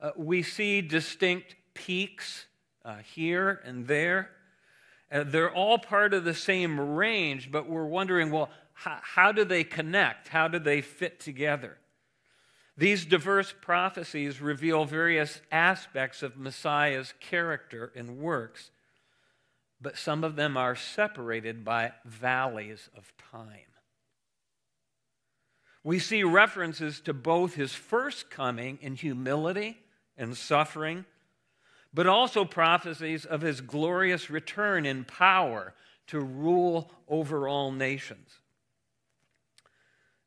Uh, 0.00 0.12
we 0.16 0.42
see 0.42 0.80
distinct 0.80 1.56
peaks 1.74 2.46
uh, 2.86 2.98
here 2.98 3.60
and 3.64 3.86
there. 3.86 4.30
Uh, 5.10 5.24
they're 5.24 5.52
all 5.52 5.78
part 5.78 6.14
of 6.14 6.24
the 6.24 6.34
same 6.34 6.78
range, 6.78 7.50
but 7.50 7.68
we're 7.68 7.84
wondering 7.84 8.30
well, 8.30 8.48
how, 8.72 8.98
how 9.02 9.32
do 9.32 9.44
they 9.44 9.64
connect? 9.64 10.28
How 10.28 10.48
do 10.48 10.58
they 10.58 10.80
fit 10.80 11.20
together? 11.20 11.78
These 12.78 13.06
diverse 13.06 13.54
prophecies 13.60 14.40
reveal 14.40 14.84
various 14.84 15.40
aspects 15.50 16.22
of 16.22 16.36
Messiah's 16.36 17.14
character 17.20 17.90
and 17.96 18.18
works, 18.18 18.70
but 19.80 19.96
some 19.96 20.22
of 20.22 20.36
them 20.36 20.56
are 20.56 20.76
separated 20.76 21.64
by 21.64 21.92
valleys 22.04 22.90
of 22.96 23.12
time. 23.32 23.72
We 25.82 25.98
see 25.98 26.22
references 26.22 27.00
to 27.02 27.14
both 27.14 27.54
his 27.54 27.72
first 27.72 28.28
coming 28.28 28.78
in 28.82 28.96
humility 28.96 29.78
and 30.18 30.36
suffering, 30.36 31.06
but 31.96 32.06
also 32.06 32.44
prophecies 32.44 33.24
of 33.24 33.40
his 33.40 33.62
glorious 33.62 34.28
return 34.28 34.84
in 34.84 35.02
power 35.02 35.72
to 36.06 36.20
rule 36.20 36.90
over 37.08 37.48
all 37.48 37.72
nations. 37.72 38.42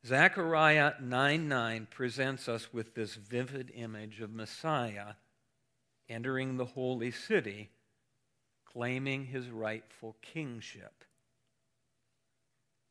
Zechariah 0.04 0.94
9 1.00 1.48
9 1.48 1.88
presents 1.92 2.50
us 2.50 2.74
with 2.74 2.96
this 2.96 3.14
vivid 3.14 3.72
image 3.76 4.20
of 4.20 4.34
Messiah 4.34 5.14
entering 6.10 6.58
the 6.58 6.66
holy 6.66 7.12
city, 7.12 7.70
claiming 8.66 9.26
his 9.26 9.52
rightful 9.52 10.16
kingship, 10.24 11.04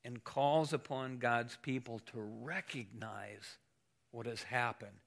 and 0.04 0.22
calls 0.22 0.72
upon 0.72 1.18
God's 1.18 1.56
people 1.62 1.98
to 2.12 2.20
recognize 2.20 3.58
what 4.12 4.26
has 4.26 4.44
happened 4.44 5.00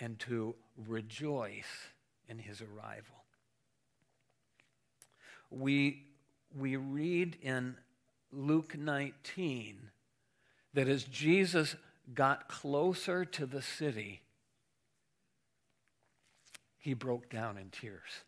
and 0.00 0.18
to 0.20 0.54
rejoice 0.78 1.90
in 2.28 2.38
his 2.38 2.60
arrival. 2.60 3.24
We, 5.50 6.06
we 6.56 6.76
read 6.76 7.36
in 7.42 7.76
Luke 8.32 8.76
19 8.76 9.90
that 10.74 10.88
as 10.88 11.04
Jesus 11.04 11.76
got 12.14 12.48
closer 12.48 13.24
to 13.24 13.46
the 13.46 13.62
city, 13.62 14.22
he 16.78 16.94
broke 16.94 17.30
down 17.30 17.58
in 17.58 17.70
tears. 17.70 18.24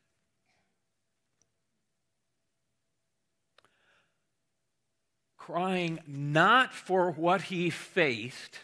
Crying 5.37 6.01
not 6.07 6.73
for 6.73 7.11
what 7.11 7.43
he 7.43 7.69
faced, 7.69 8.61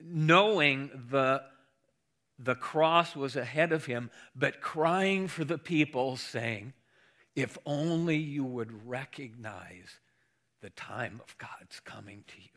knowing 0.00 0.90
the, 1.10 1.42
the 2.38 2.54
cross 2.54 3.16
was 3.16 3.36
ahead 3.36 3.72
of 3.72 3.86
him, 3.86 4.10
but 4.34 4.60
crying 4.60 5.28
for 5.28 5.44
the 5.44 5.58
people, 5.58 6.16
saying, 6.16 6.74
If 7.34 7.56
only 7.64 8.16
you 8.16 8.44
would 8.44 8.86
recognize 8.86 10.00
the 10.60 10.70
time 10.70 11.20
of 11.26 11.36
God's 11.38 11.80
coming 11.80 12.24
to 12.28 12.40
you. 12.40 12.48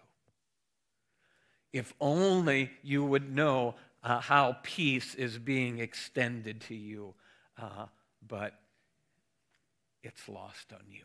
If 1.72 1.94
only 2.02 2.72
you 2.82 3.06
would 3.06 3.34
know 3.34 3.76
uh, 4.04 4.20
how 4.20 4.58
peace 4.64 5.14
is 5.16 5.38
being 5.38 5.80
extended 5.80 6.62
to 6.62 6.76
you, 6.76 7.14
uh, 7.62 7.86
but 8.28 8.54
it's 10.04 10.28
lost 10.28 10.74
on 10.74 10.84
you. 10.90 11.04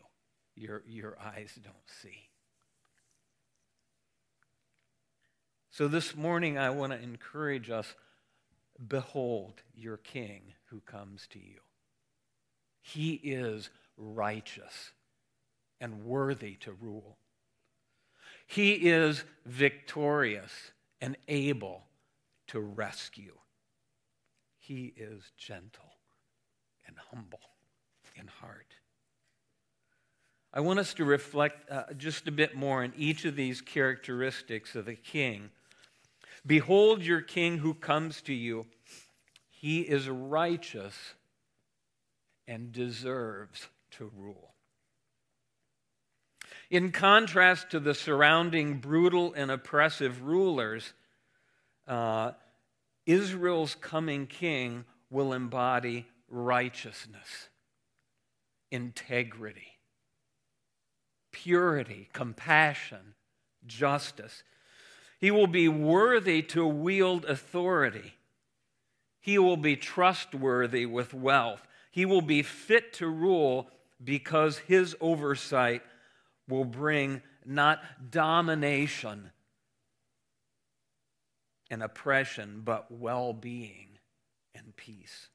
Your, 0.55 0.83
your 0.87 1.17
eyes 1.19 1.57
don't 1.61 1.75
see. 2.01 2.29
So 5.69 5.89
this 5.89 6.15
morning, 6.15 6.57
I 6.57 6.69
want 6.69 6.93
to 6.93 7.01
encourage 7.01 7.69
us 7.69 7.93
behold 8.87 9.61
your 9.73 9.97
king 9.97 10.53
who 10.65 10.79
comes 10.81 11.27
to 11.31 11.39
you. 11.39 11.59
He 12.81 13.13
is 13.13 13.69
righteous 13.97 14.91
and 15.79 16.03
worthy 16.03 16.55
to 16.55 16.71
rule. 16.73 17.17
He 18.47 18.73
is 18.73 19.23
victorious 19.45 20.71
and 21.01 21.17
able 21.27 21.83
to 22.47 22.59
rescue. 22.59 23.33
He 24.59 24.93
is 24.97 25.31
gentle 25.37 25.97
and 26.87 26.95
humble 27.11 27.39
in 28.15 28.27
heart. 28.27 28.75
I 30.53 30.61
want 30.61 30.79
us 30.79 30.93
to 30.95 31.05
reflect 31.05 31.69
uh, 31.69 31.83
just 31.97 32.27
a 32.27 32.31
bit 32.31 32.55
more 32.55 32.83
on 32.83 32.93
each 32.95 33.25
of 33.25 33.35
these 33.35 33.59
characteristics 33.61 34.75
of 34.75 34.85
the 34.85 34.95
king. 34.95 35.49
Behold 36.45 37.03
your 37.03 37.21
king 37.21 37.57
who 37.57 37.73
comes 37.73 38.21
to 38.23 38.33
you. 38.33 38.65
He 39.49 39.81
is 39.81 40.07
righteous 40.07 40.95
and 42.47 42.71
deserves 42.71 43.67
to 43.91 44.11
rule. 44.15 44.53
In 46.69 46.91
contrast 46.91 47.69
to 47.71 47.79
the 47.79 47.93
surrounding 47.93 48.79
brutal 48.79 49.33
and 49.33 49.51
oppressive 49.51 50.23
rulers, 50.23 50.93
uh, 51.87 52.31
Israel's 53.05 53.75
coming 53.75 54.25
king 54.27 54.85
will 55.09 55.33
embody 55.33 56.07
righteousness, 56.27 57.49
integrity, 58.71 59.77
purity, 61.31 62.09
compassion, 62.13 63.13
justice. 63.65 64.43
He 65.19 65.31
will 65.31 65.47
be 65.47 65.67
worthy 65.67 66.41
to 66.43 66.65
wield 66.65 67.25
authority. 67.25 68.15
He 69.21 69.37
will 69.39 69.57
be 69.57 69.75
trustworthy 69.75 70.85
with 70.85 71.13
wealth. 71.13 71.65
He 71.91 72.05
will 72.05 72.21
be 72.21 72.43
fit 72.43 72.93
to 72.93 73.07
rule 73.07 73.69
because 74.03 74.57
his 74.59 74.95
oversight 74.99 75.81
will 76.47 76.65
bring 76.65 77.21
not 77.45 78.11
domination 78.11 79.31
and 81.71 81.81
oppression, 81.81 82.61
but 82.63 82.91
well 82.91 83.33
being 83.33 83.97
and 84.53 84.75
peace. 84.75 85.29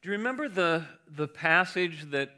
Do 0.00 0.08
you 0.08 0.12
remember 0.12 0.48
the, 0.48 0.84
the 1.06 1.28
passage 1.28 2.10
that, 2.10 2.30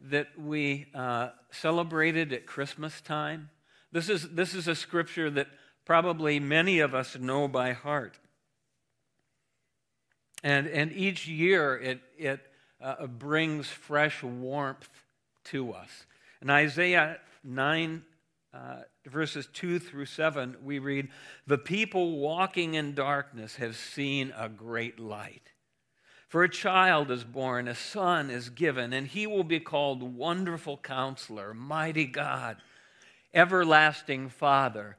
that 0.00 0.36
we 0.36 0.86
uh, 0.94 1.28
celebrated 1.52 2.32
at 2.32 2.46
Christmas 2.46 3.00
time? 3.00 3.50
This 3.94 4.08
is, 4.08 4.30
this 4.30 4.54
is 4.54 4.66
a 4.66 4.74
scripture 4.74 5.30
that 5.30 5.46
probably 5.84 6.40
many 6.40 6.80
of 6.80 6.96
us 6.96 7.16
know 7.16 7.46
by 7.46 7.74
heart. 7.74 8.18
And, 10.42 10.66
and 10.66 10.92
each 10.92 11.28
year 11.28 11.78
it, 11.78 12.00
it 12.18 12.40
uh, 12.82 13.06
brings 13.06 13.68
fresh 13.68 14.20
warmth 14.20 14.88
to 15.44 15.72
us. 15.72 16.06
In 16.42 16.50
Isaiah 16.50 17.18
9, 17.44 18.02
uh, 18.52 18.58
verses 19.06 19.48
2 19.52 19.78
through 19.78 20.06
7, 20.06 20.56
we 20.64 20.80
read, 20.80 21.08
The 21.46 21.56
people 21.56 22.18
walking 22.18 22.74
in 22.74 22.96
darkness 22.96 23.54
have 23.56 23.76
seen 23.76 24.34
a 24.36 24.48
great 24.48 24.98
light. 24.98 25.52
For 26.26 26.42
a 26.42 26.48
child 26.48 27.12
is 27.12 27.22
born, 27.22 27.68
a 27.68 27.76
son 27.76 28.28
is 28.28 28.48
given, 28.48 28.92
and 28.92 29.06
he 29.06 29.28
will 29.28 29.44
be 29.44 29.60
called 29.60 30.02
Wonderful 30.02 30.78
Counselor, 30.78 31.54
Mighty 31.54 32.06
God, 32.06 32.56
Everlasting 33.34 34.28
Father, 34.28 34.96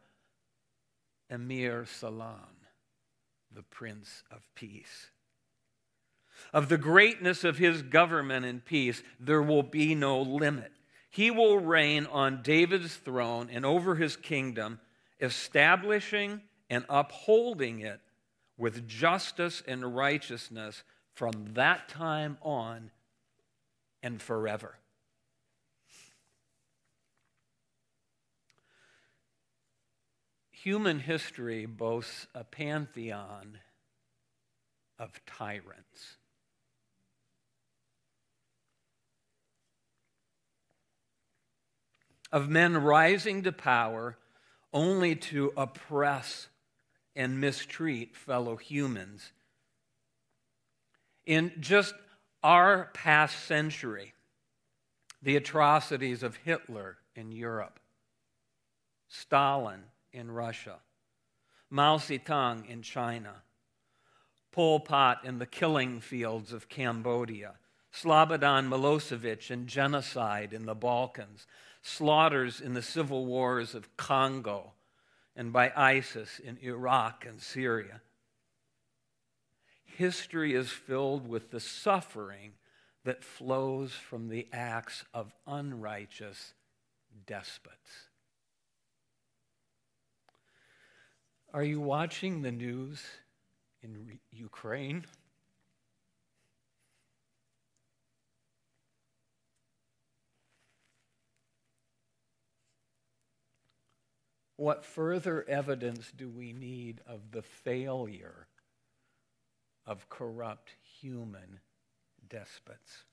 Emir 1.29 1.85
Salam, 1.85 2.67
the 3.51 3.63
Prince 3.63 4.23
of 4.29 4.47
Peace. 4.55 5.07
Of 6.53 6.67
the 6.67 6.77
greatness 6.77 7.43
of 7.45 7.57
his 7.57 7.81
government 7.81 8.45
and 8.45 8.63
peace, 8.63 9.01
there 9.19 9.41
will 9.41 9.63
be 9.63 9.95
no 9.95 10.21
limit. 10.21 10.71
He 11.09 11.31
will 11.31 11.59
reign 11.59 12.05
on 12.07 12.41
David's 12.43 12.95
throne 12.97 13.49
and 13.49 13.65
over 13.65 13.95
his 13.95 14.17
kingdom, 14.17 14.81
establishing 15.21 16.41
and 16.69 16.83
upholding 16.89 17.79
it 17.79 18.01
with 18.57 18.87
justice 18.87 19.63
and 19.65 19.95
righteousness 19.95 20.83
from 21.13 21.53
that 21.53 21.87
time 21.87 22.37
on 22.41 22.91
and 24.03 24.21
forever. 24.21 24.75
Human 30.65 30.97
history 30.97 31.67
boasts 31.67 32.25
a 32.34 32.43
pantheon 32.43 33.60
of 34.97 35.12
tyrants. 35.28 36.17
Of 42.32 42.49
men 42.49 42.78
rising 42.78 43.43
to 43.43 43.51
power 43.51 44.17
only 44.73 45.15
to 45.15 45.54
oppress 45.56 46.47
and 47.15 47.39
mistreat 47.39 48.15
fellow 48.15 48.56
humans 48.56 49.34
in 51.28 51.51
just 51.60 51.93
our 52.41 52.89
past 52.95 53.45
century, 53.45 54.15
the 55.21 55.36
atrocities 55.36 56.23
of 56.23 56.38
Hitler 56.38 56.97
in 57.15 57.32
Europe, 57.32 57.80
Stalin 59.08 59.84
in 60.15 60.32
Russia, 60.32 60.80
Mao 61.69 61.97
Zedong 61.97 62.67
in 62.69 62.82
China, 62.82 63.43
Pol 64.51 64.80
Pot 64.80 65.25
in 65.25 65.39
the 65.39 65.45
killing 65.45 65.99
fields 65.99 66.54
of 66.54 66.69
Cambodia, 66.69 67.56
Slobodan 67.93 68.69
Milosevic 68.69 69.49
and 69.51 69.67
genocide 69.67 70.54
in 70.54 70.65
the 70.65 70.75
Balkans, 70.75 71.45
slaughters 71.82 72.62
in 72.62 72.73
the 72.73 72.82
civil 72.82 73.25
wars 73.25 73.75
of 73.75 73.95
Congo 73.97 74.73
and 75.36 75.51
by 75.51 75.71
ISIS 75.75 76.39
in 76.39 76.58
Iraq 76.62 77.25
and 77.25 77.41
Syria 77.41 78.01
history 79.95 80.54
is 80.54 80.69
filled 80.69 81.28
with 81.28 81.51
the 81.51 81.60
suffering 81.60 82.54
that 83.04 83.23
flows 83.23 83.93
from 83.93 84.30
the 84.30 84.47
acts 84.51 85.06
of 85.13 85.34
unrighteous 85.47 86.54
despots. 87.25 88.10
Are 91.53 91.63
you 91.63 91.79
watching 91.79 92.41
the 92.41 92.51
news 92.51 93.03
in 93.81 94.19
Ukraine? 94.31 95.05
What 104.58 104.86
further 104.86 105.47
evidence 105.47 106.12
do 106.15 106.29
we 106.29 106.53
need 106.53 107.01
of 107.08 107.31
the 107.31 107.41
failure 107.41 108.47
of 109.86 110.10
corrupt 110.10 110.71
human 110.99 111.60
despots. 112.27 113.03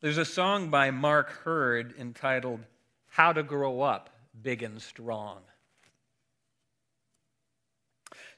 There's 0.00 0.18
a 0.18 0.24
song 0.24 0.70
by 0.70 0.90
Mark 0.90 1.30
Heard 1.30 1.94
entitled 1.98 2.60
How 3.18 3.32
to 3.32 3.42
Grow 3.42 3.80
Up 3.80 4.10
Big 4.40 4.62
and 4.62 4.80
Strong. 4.80 5.40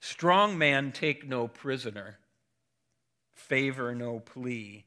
Strong 0.00 0.56
man 0.56 0.90
take 0.90 1.28
no 1.28 1.48
prisoner, 1.48 2.16
favor 3.34 3.94
no 3.94 4.20
plea. 4.20 4.86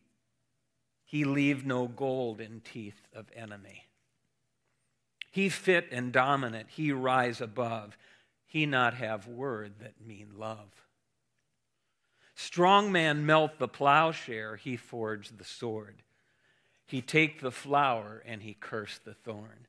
He 1.05 1.25
leave 1.25 1.63
no 1.63 1.87
gold 1.87 2.41
in 2.41 2.61
teeth 2.61 3.07
of 3.13 3.27
enemy. 3.35 3.83
He 5.29 5.47
fit 5.47 5.89
and 5.91 6.11
dominant, 6.11 6.69
he 6.71 6.91
rise 6.91 7.39
above 7.39 7.95
he 8.47 8.65
not 8.65 8.95
have 8.95 9.27
word 9.27 9.73
that 9.79 10.01
mean 10.03 10.31
love. 10.35 10.87
Strong 12.33 12.91
man 12.91 13.27
melt 13.27 13.59
the 13.59 13.67
plowshare, 13.67 14.55
he 14.55 14.75
forge 14.75 15.29
the 15.29 15.43
sword. 15.43 16.01
He 16.87 16.99
take 17.03 17.41
the 17.41 17.51
flower 17.51 18.23
and 18.25 18.41
he 18.41 18.55
curse 18.59 18.99
the 19.05 19.13
thorn. 19.13 19.67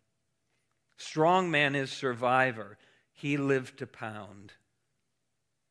Strong 0.97 1.51
man 1.51 1.75
is 1.75 1.91
survivor, 1.91 2.79
he 3.13 3.37
lived 3.37 3.79
to 3.79 3.87
pound 3.87 4.53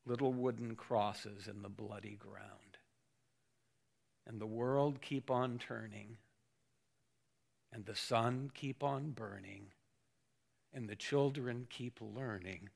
little 0.05 0.33
wooden 0.33 0.75
crosses 0.75 1.47
in 1.47 1.62
the 1.62 1.69
bloody 1.69 2.15
ground. 2.15 2.77
And 4.27 4.39
the 4.39 4.47
world 4.47 5.01
keep 5.01 5.29
on 5.29 5.57
turning, 5.57 6.17
and 7.71 7.86
the 7.86 7.95
sun 7.95 8.51
keep 8.53 8.83
on 8.83 9.12
burning, 9.12 9.67
and 10.73 10.88
the 10.88 10.95
children 10.95 11.67
keep 11.69 11.99
learning 12.01 12.69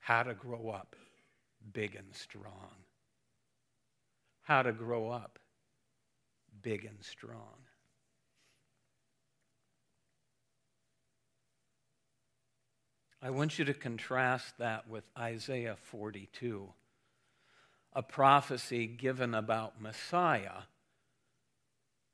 how 0.00 0.22
to 0.22 0.34
grow 0.34 0.70
up 0.70 0.96
big 1.72 1.94
and 1.94 2.14
strong. 2.14 2.84
How 4.42 4.62
to 4.62 4.72
grow 4.72 5.10
up 5.10 5.38
big 6.62 6.84
and 6.84 7.02
strong. 7.04 7.67
I 13.20 13.30
want 13.30 13.58
you 13.58 13.64
to 13.64 13.74
contrast 13.74 14.58
that 14.58 14.88
with 14.88 15.04
Isaiah 15.18 15.76
42, 15.90 16.68
a 17.92 18.02
prophecy 18.02 18.86
given 18.86 19.34
about 19.34 19.80
Messiah 19.80 20.62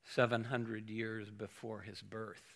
700 0.05 0.89
years 0.89 1.29
before 1.29 1.81
his 1.81 2.01
birth. 2.01 2.55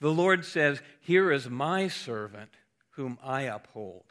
The 0.00 0.10
Lord 0.10 0.44
says, 0.44 0.82
Here 1.00 1.30
is 1.30 1.48
my 1.48 1.86
servant 1.86 2.50
whom 2.90 3.18
I 3.22 3.42
uphold, 3.42 4.04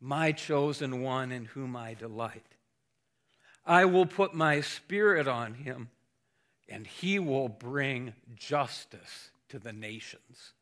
my 0.00 0.32
chosen 0.32 1.02
one 1.02 1.30
in 1.30 1.44
whom 1.44 1.76
I 1.76 1.94
delight. 1.94 2.56
I 3.64 3.84
will 3.84 4.06
put 4.06 4.34
my 4.34 4.60
spirit 4.60 5.28
on 5.28 5.54
him, 5.54 5.90
and 6.68 6.86
he 6.86 7.20
will 7.20 7.48
bring 7.48 8.14
justice 8.34 9.30
to 9.50 9.60
the 9.60 9.72
nations. 9.72 10.52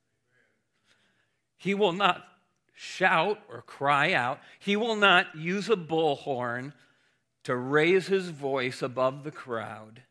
He 1.63 1.75
will 1.75 1.93
not 1.93 2.27
shout 2.75 3.39
or 3.49 3.63
cry 3.63 4.13
out, 4.15 4.41
he 4.59 4.75
will 4.75 4.97
not 4.97 5.37
use 5.37 5.71
a 5.71 5.77
bullhorn 5.77 6.73
to 7.45 7.55
raise 7.55 8.09
his 8.09 8.31
voice 8.31 8.83
above 8.83 9.23
the 9.23 9.31
crowd. 9.31 10.03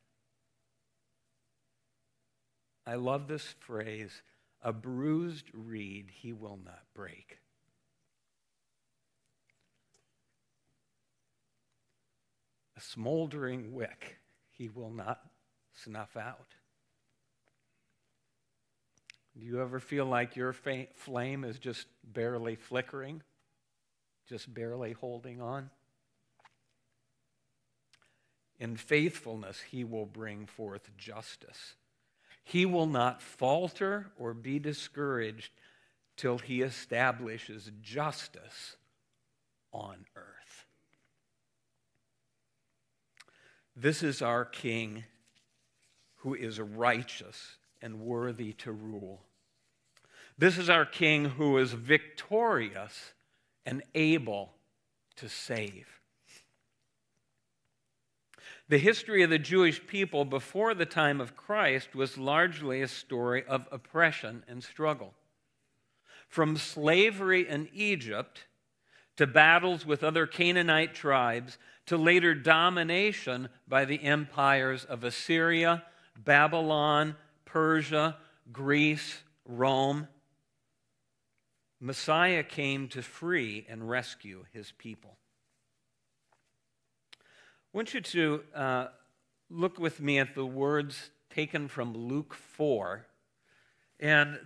I 2.88 2.96
love 2.96 3.28
this 3.28 3.54
phrase 3.60 4.22
a 4.62 4.72
bruised 4.72 5.48
reed 5.52 6.12
he 6.22 6.32
will 6.32 6.58
not 6.64 6.84
break. 6.96 7.40
A 12.78 12.82
smoldering 12.82 13.74
wick 13.74 14.20
he 14.52 14.70
will 14.70 14.92
not 14.92 15.20
snuff 15.74 16.16
out. 16.16 16.56
Do 19.38 19.46
you 19.46 19.62
ever 19.62 19.80
feel 19.80 20.06
like 20.06 20.36
your 20.36 20.54
flame 20.54 21.44
is 21.44 21.58
just 21.58 21.88
barely 22.04 22.56
flickering, 22.56 23.24
just 24.28 24.54
barely 24.54 24.92
holding 24.94 25.42
on? 25.42 25.70
In 28.60 28.76
faithfulness, 28.76 29.60
he 29.72 29.84
will 29.84 30.06
bring 30.06 30.46
forth 30.46 30.96
justice. 30.98 31.76
He 32.44 32.66
will 32.66 32.86
not 32.86 33.22
falter 33.22 34.12
or 34.20 34.34
be 34.34 34.60
discouraged 34.60 35.52
till 36.18 36.38
he 36.38 36.62
establishes 36.62 37.72
justice 37.82 38.76
on 39.72 40.06
earth. 40.16 40.66
This 43.76 44.04
is 44.04 44.22
our 44.22 44.46
King 44.46 45.06
who 46.18 46.36
is 46.36 46.60
righteous 46.60 47.58
and 47.82 48.00
worthy 48.00 48.54
to 48.54 48.72
rule. 48.72 49.22
This 50.38 50.58
is 50.58 50.70
our 50.70 50.86
King 50.86 51.26
who 51.26 51.58
is 51.58 51.74
victorious 51.74 53.14
and 53.66 53.84
able 53.94 54.54
to 55.18 55.30
save. 55.30 55.88
The 58.70 58.78
history 58.78 59.22
of 59.22 59.30
the 59.30 59.38
Jewish 59.38 59.86
people 59.86 60.24
before 60.24 60.74
the 60.74 60.86
time 60.86 61.20
of 61.20 61.36
Christ 61.36 61.94
was 61.94 62.18
largely 62.18 62.82
a 62.82 62.88
story 62.88 63.44
of 63.46 63.68
oppression 63.72 64.44
and 64.48 64.64
struggle. 64.64 65.14
From 66.30 66.56
slavery 66.56 67.48
in 67.48 67.68
Egypt 67.74 68.46
to 69.18 69.28
battles 69.28 69.86
with 69.86 70.04
other 70.04 70.26
Canaanite 70.26 70.96
tribes 70.96 71.58
to 71.88 71.98
later 71.98 72.34
domination 72.34 73.50
by 73.68 73.84
the 73.84 74.02
empires 74.04 74.86
of 74.86 75.04
Assyria, 75.04 75.84
Babylon, 76.18 77.18
Persia, 77.52 78.16
Greece, 78.54 79.24
Rome. 79.46 80.08
Messiah 81.82 82.44
came 82.44 82.88
to 82.90 83.02
free 83.02 83.66
and 83.68 83.90
rescue 83.90 84.46
his 84.54 84.72
people. 84.78 85.18
I 87.22 87.26
want 87.74 87.94
you 87.94 88.02
to 88.02 88.44
uh, 88.56 88.88
look 89.50 89.80
with 89.80 90.00
me 90.00 90.20
at 90.20 90.34
the 90.34 90.46
words 90.46 91.10
taken 91.30 91.68
from 91.68 91.94
Luke 91.94 92.34
4. 92.34 93.06
And 94.00 94.40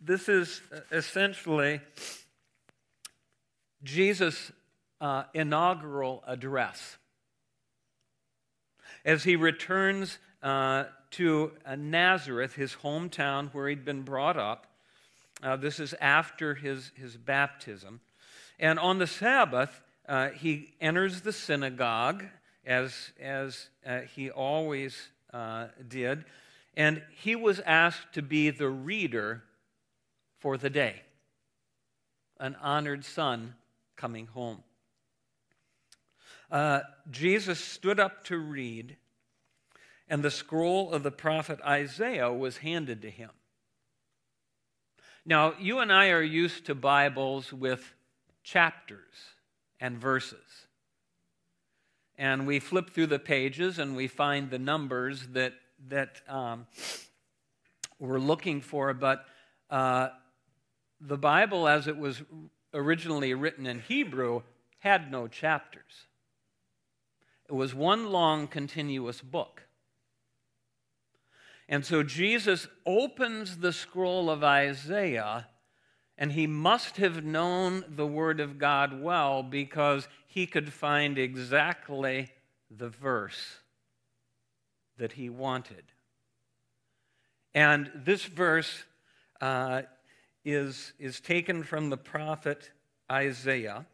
this 0.00 0.28
is 0.28 0.60
essentially 0.92 1.80
Jesus' 3.82 4.52
uh, 5.00 5.24
inaugural 5.32 6.22
address. 6.26 6.98
As 9.04 9.24
he 9.24 9.34
returns 9.34 10.18
uh, 10.42 10.84
to 11.14 11.52
uh, 11.66 11.76
Nazareth, 11.76 12.54
his 12.54 12.74
hometown 12.82 13.52
where 13.52 13.68
he'd 13.68 13.84
been 13.84 14.02
brought 14.02 14.36
up, 14.36 14.66
uh, 15.42 15.56
this 15.56 15.80
is 15.80 15.94
after 16.00 16.54
his, 16.54 16.92
his 16.96 17.16
baptism. 17.16 18.00
And 18.58 18.78
on 18.78 18.98
the 18.98 19.06
Sabbath, 19.06 19.80
uh, 20.08 20.30
he 20.30 20.74
enters 20.80 21.22
the 21.22 21.32
synagogue 21.32 22.24
as, 22.64 23.12
as 23.20 23.68
uh, 23.86 24.00
he 24.00 24.30
always 24.30 25.10
did. 25.88 26.24
And 26.76 27.02
he 27.10 27.34
was 27.34 27.60
asked 27.60 28.12
to 28.14 28.22
be 28.22 28.50
the 28.50 28.68
reader 28.68 29.42
for 30.38 30.56
the 30.56 30.70
day, 30.70 31.02
an 32.38 32.56
honored 32.60 33.04
son 33.04 33.54
coming 33.96 34.26
home. 34.26 34.62
Uh, 36.50 36.80
Jesus 37.10 37.58
stood 37.58 37.98
up 37.98 38.24
to 38.24 38.36
read, 38.36 38.96
and 40.08 40.22
the 40.22 40.30
scroll 40.30 40.92
of 40.92 41.02
the 41.02 41.10
prophet 41.10 41.60
Isaiah 41.62 42.32
was 42.32 42.58
handed 42.58 43.02
to 43.02 43.10
him. 43.10 43.30
Now, 45.26 45.54
you 45.58 45.78
and 45.78 45.92
I 45.92 46.10
are 46.10 46.22
used 46.22 46.66
to 46.66 46.74
Bibles 46.74 47.52
with 47.52 47.94
chapters 48.42 49.14
and 49.80 49.98
verses. 49.98 50.66
And 52.16 52.46
we 52.46 52.60
flip 52.60 52.90
through 52.90 53.06
the 53.06 53.18
pages 53.18 53.78
and 53.78 53.96
we 53.96 54.06
find 54.06 54.50
the 54.50 54.58
numbers 54.58 55.26
that, 55.32 55.54
that 55.88 56.20
um, 56.28 56.66
we're 57.98 58.20
looking 58.20 58.60
for, 58.60 58.92
but 58.92 59.24
uh, 59.70 60.08
the 61.00 61.16
Bible, 61.16 61.66
as 61.66 61.88
it 61.88 61.96
was 61.96 62.22
originally 62.72 63.34
written 63.34 63.66
in 63.66 63.80
Hebrew, 63.80 64.42
had 64.78 65.10
no 65.10 65.26
chapters. 65.26 66.06
It 67.48 67.54
was 67.54 67.74
one 67.74 68.10
long, 68.10 68.46
continuous 68.46 69.20
book. 69.20 69.63
And 71.68 71.84
so 71.84 72.02
Jesus 72.02 72.68
opens 72.84 73.58
the 73.58 73.72
scroll 73.72 74.28
of 74.28 74.44
Isaiah, 74.44 75.48
and 76.18 76.32
he 76.32 76.46
must 76.46 76.98
have 76.98 77.24
known 77.24 77.84
the 77.88 78.06
Word 78.06 78.38
of 78.40 78.58
God 78.58 79.00
well 79.00 79.42
because 79.42 80.06
he 80.26 80.46
could 80.46 80.72
find 80.72 81.18
exactly 81.18 82.30
the 82.70 82.88
verse 82.88 83.58
that 84.98 85.12
he 85.12 85.28
wanted. 85.28 85.84
And 87.54 87.90
this 87.94 88.24
verse 88.24 88.84
uh, 89.40 89.82
is, 90.44 90.92
is 90.98 91.20
taken 91.20 91.62
from 91.62 91.90
the 91.90 91.96
prophet 91.96 92.70
Isaiah. 93.10 93.86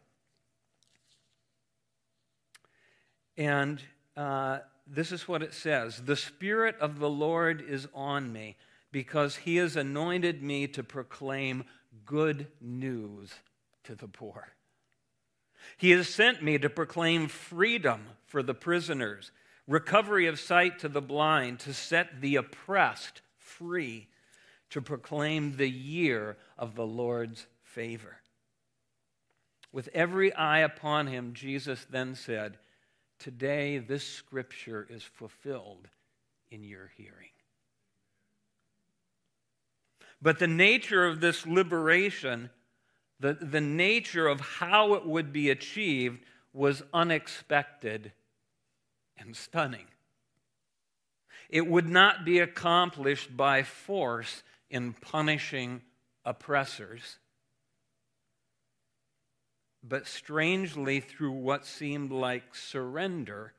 And 3.37 3.81
uh, 4.17 4.59
this 4.93 5.11
is 5.13 5.27
what 5.27 5.41
it 5.41 5.53
says 5.53 6.01
The 6.05 6.15
Spirit 6.15 6.75
of 6.79 6.99
the 6.99 7.09
Lord 7.09 7.61
is 7.61 7.87
on 7.93 8.31
me 8.31 8.57
because 8.91 9.37
he 9.37 9.55
has 9.55 9.75
anointed 9.75 10.43
me 10.43 10.67
to 10.67 10.83
proclaim 10.83 11.63
good 12.05 12.47
news 12.59 13.31
to 13.85 13.95
the 13.95 14.07
poor. 14.07 14.49
He 15.77 15.91
has 15.91 16.09
sent 16.09 16.43
me 16.43 16.57
to 16.57 16.69
proclaim 16.69 17.27
freedom 17.27 18.01
for 18.25 18.43
the 18.43 18.53
prisoners, 18.53 19.31
recovery 19.67 20.27
of 20.27 20.39
sight 20.39 20.79
to 20.79 20.89
the 20.89 21.01
blind, 21.01 21.59
to 21.59 21.73
set 21.73 22.19
the 22.19 22.35
oppressed 22.35 23.21
free 23.37 24.07
to 24.71 24.81
proclaim 24.81 25.55
the 25.55 25.69
year 25.69 26.37
of 26.57 26.75
the 26.75 26.85
Lord's 26.85 27.45
favor. 27.63 28.17
With 29.71 29.89
every 29.93 30.33
eye 30.33 30.59
upon 30.59 31.07
him, 31.07 31.33
Jesus 31.33 31.85
then 31.89 32.15
said, 32.15 32.57
Today 33.21 33.77
this 33.77 34.03
scripture 34.03 34.87
is 34.89 35.03
fulfilled 35.03 35.87
in 36.49 36.63
your 36.63 36.91
hearing. 36.97 37.29
But 40.19 40.39
the 40.39 40.47
nature 40.47 41.05
of 41.05 41.21
this 41.21 41.45
liberation, 41.45 42.49
the, 43.19 43.33
the 43.33 43.61
nature 43.61 44.27
of 44.27 44.39
how 44.39 44.95
it 44.95 45.05
would 45.05 45.31
be 45.31 45.51
achieved, 45.51 46.21
was 46.51 46.81
unexpected 46.95 48.11
and 49.17 49.35
stunning. 49.35 49.85
It 51.47 51.67
would 51.67 51.87
not 51.87 52.25
be 52.25 52.39
accomplished 52.39 53.37
by 53.37 53.61
force 53.61 54.41
in 54.71 54.93
punishing 54.93 55.83
oppressors, 56.25 57.19
but 59.83 60.07
strangely 60.07 60.99
through 60.99 61.31
what 61.31 61.65
seemed 61.65 62.11
like 62.11 62.55
surrender 62.55 63.53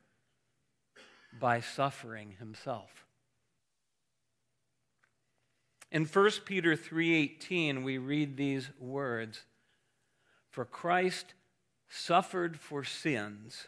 by 1.39 1.59
suffering 1.59 2.35
himself. 2.39 3.05
In 5.91 6.05
1 6.05 6.45
Peter 6.45 6.75
3:18 6.75 7.83
we 7.83 7.97
read 7.97 8.35
these 8.35 8.69
words 8.79 9.45
for 10.49 10.65
Christ 10.65 11.33
suffered 11.87 12.59
for 12.59 12.83
sins 12.83 13.67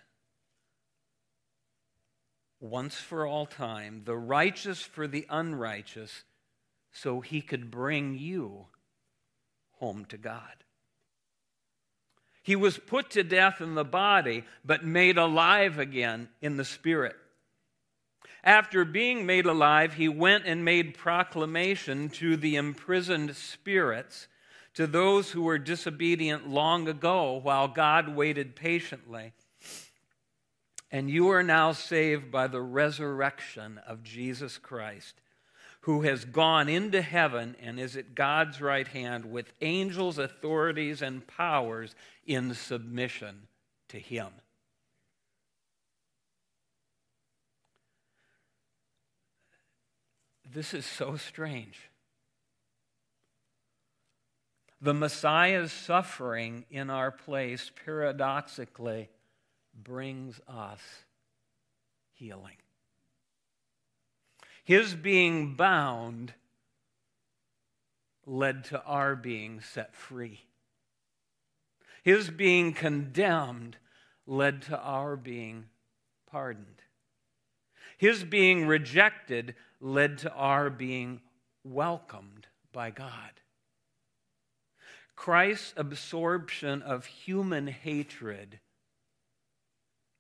once 2.60 2.96
for 2.96 3.28
all 3.28 3.46
time 3.46 4.04
the 4.06 4.18
righteous 4.18 4.82
for 4.82 5.08
the 5.08 5.28
unrighteous 5.30 6.24
so 6.92 7.22
he 7.22 7.42
could 7.42 7.70
bring 7.70 8.18
you 8.18 8.68
home 9.74 10.06
to 10.06 10.18
God. 10.18 10.65
He 12.46 12.56
was 12.56 12.78
put 12.78 13.10
to 13.10 13.24
death 13.24 13.60
in 13.60 13.74
the 13.74 13.84
body, 13.84 14.44
but 14.64 14.86
made 14.86 15.18
alive 15.18 15.80
again 15.80 16.30
in 16.44 16.58
the 16.58 16.64
spirit. 16.64 17.16
After 18.44 18.86
being 18.86 19.26
made 19.26 19.48
alive, 19.48 19.96
he 19.96 20.08
went 20.08 20.46
and 20.46 20.64
made 20.64 20.96
proclamation 20.96 22.08
to 22.10 22.38
the 22.38 22.56
imprisoned 22.56 23.36
spirits, 23.36 24.28
to 24.76 24.86
those 24.86 25.32
who 25.32 25.42
were 25.42 25.58
disobedient 25.58 26.48
long 26.48 26.88
ago 26.88 27.40
while 27.42 27.68
God 27.68 28.10
waited 28.10 28.56
patiently. 28.56 29.34
And 30.92 31.10
you 31.10 31.30
are 31.30 31.42
now 31.42 31.72
saved 31.72 32.30
by 32.30 32.46
the 32.46 32.62
resurrection 32.62 33.80
of 33.88 34.04
Jesus 34.04 34.60
Christ 34.60 35.16
who 35.86 36.02
has 36.02 36.26
gone 36.26 36.68
into 36.68 37.02
heaven 37.02 37.56
and 37.62 37.80
is 37.80 37.96
at 37.96 38.16
God's 38.16 38.60
right 38.60 38.88
hand 38.88 39.32
with 39.32 39.54
angels, 39.62 40.18
authorities, 40.18 41.02
and 41.02 41.26
powers 41.28 41.96
in 42.26 42.54
submission 42.54 43.48
to 43.90 44.00
him. 44.00 44.30
This 50.52 50.74
is 50.74 50.86
so 50.86 51.18
strange. 51.18 51.90
the 54.86 54.94
Messiah's 54.94 55.72
suffering 55.72 56.64
in 56.70 56.92
our 56.92 57.10
place 57.10 57.72
paradoxically 57.86 59.10
brings 59.74 60.40
us 60.48 60.80
healing. 62.14 62.58
His 64.66 64.96
being 64.96 65.54
bound 65.54 66.34
led 68.26 68.64
to 68.66 68.82
our 68.84 69.16
being 69.16 69.62
set 69.62 69.96
free. 69.96 70.42
His 72.04 72.32
being 72.32 72.74
condemned 72.74 73.78
led 74.26 74.64
to 74.64 74.80
our 74.80 75.16
being 75.16 75.66
pardoned. 76.30 76.82
His 78.00 78.24
being 78.24 78.66
rejected 78.66 79.54
led 79.80 80.18
to 80.20 80.34
our 80.34 80.72
being 80.72 81.22
welcomed 81.64 82.48
by 82.74 82.90
God. 82.90 83.42
Christ's 85.16 85.76
absorption 85.78 86.82
of 86.82 87.06
human 87.06 87.68
hatred 87.68 88.60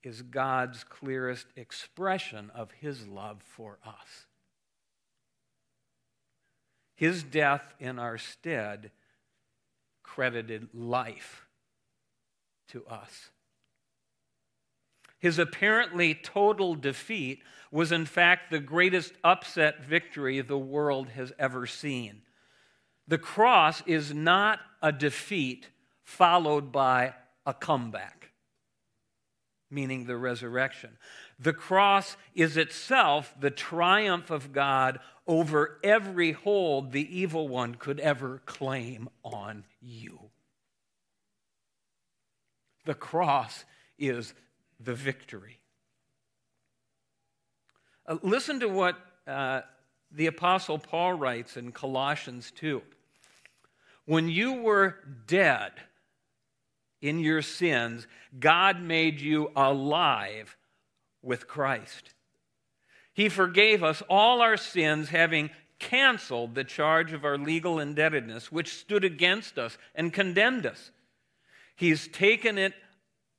is 0.03 0.21
God's 0.21 0.84
clearest 0.84 1.47
expression 1.55 2.51
of 2.53 2.71
his 2.71 3.08
love 3.08 3.41
for 3.41 3.79
us. 3.84 4.27
His 6.95 7.23
death 7.23 7.73
in 7.79 7.99
our 7.99 8.17
stead 8.17 8.91
credited 10.03 10.69
life 10.73 11.45
to 12.69 12.86
us. 12.88 13.29
His 15.19 15.39
apparently 15.39 16.13
total 16.13 16.75
defeat 16.75 17.41
was, 17.71 17.91
in 17.91 18.05
fact, 18.05 18.51
the 18.51 18.60
greatest 18.60 19.13
upset 19.23 19.84
victory 19.84 20.39
the 20.39 20.58
world 20.58 21.10
has 21.10 21.34
ever 21.38 21.65
seen. 21.65 22.21
The 23.08 23.17
cross 23.17 23.81
is 23.86 24.13
not 24.13 24.60
a 24.81 24.91
defeat 24.91 25.69
followed 26.03 26.71
by 26.71 27.15
a 27.45 27.53
comeback, 27.53 28.14
meaning 29.76 30.06
the 30.06 30.18
resurrection. 30.18 30.98
The 31.38 31.54
cross 31.54 32.18
is 32.34 32.58
itself 32.58 33.36
the 33.40 33.52
triumph 33.52 34.32
of 34.32 34.54
God 34.54 35.00
over 35.28 35.78
every 35.84 36.32
hold 36.32 36.92
the 36.92 37.20
evil 37.20 37.48
one 37.48 37.76
could 37.76 38.00
ever 38.00 38.42
claim 38.46 39.10
on 39.24 39.66
you. 39.82 40.20
The 42.86 42.94
cross 42.94 43.66
is 44.00 44.34
the 44.80 44.94
victory. 44.94 45.60
Uh, 48.08 48.18
listen 48.22 48.60
to 48.62 48.68
what 48.68 48.98
uh, 49.28 49.62
the 50.12 50.28
Apostle 50.28 50.78
Paul 50.78 51.14
writes 51.14 51.58
in 51.58 51.72
Colossians 51.72 52.52
2. 52.56 52.82
When 54.06 54.30
you 54.30 54.62
were 54.62 55.00
dead 55.26 55.72
in 57.06 57.20
your 57.20 57.44
sins, 57.44 58.08
God 58.39 58.82
made 58.82 59.22
you 59.22 59.52
alive 59.56 60.58
with 61.22 61.48
Christ. 61.48 62.13
He 63.13 63.30
forgave 63.30 63.84
us 63.84 64.02
all 64.10 64.41
our 64.41 64.58
sins, 64.58 65.10
having 65.10 65.52
canceled 65.78 66.56
the 66.56 66.63
charge 66.63 67.13
of 67.13 67.24
our 67.24 67.38
legal 67.38 67.80
indebtedness, 67.80 68.52
which 68.52 68.74
stood 68.74 69.04
against 69.04 69.60
us 69.60 69.78
and 69.94 70.12
condemned 70.12 70.65
us. 70.65 70.89
He's 71.76 72.08
taken 72.08 72.58
it 72.58 72.74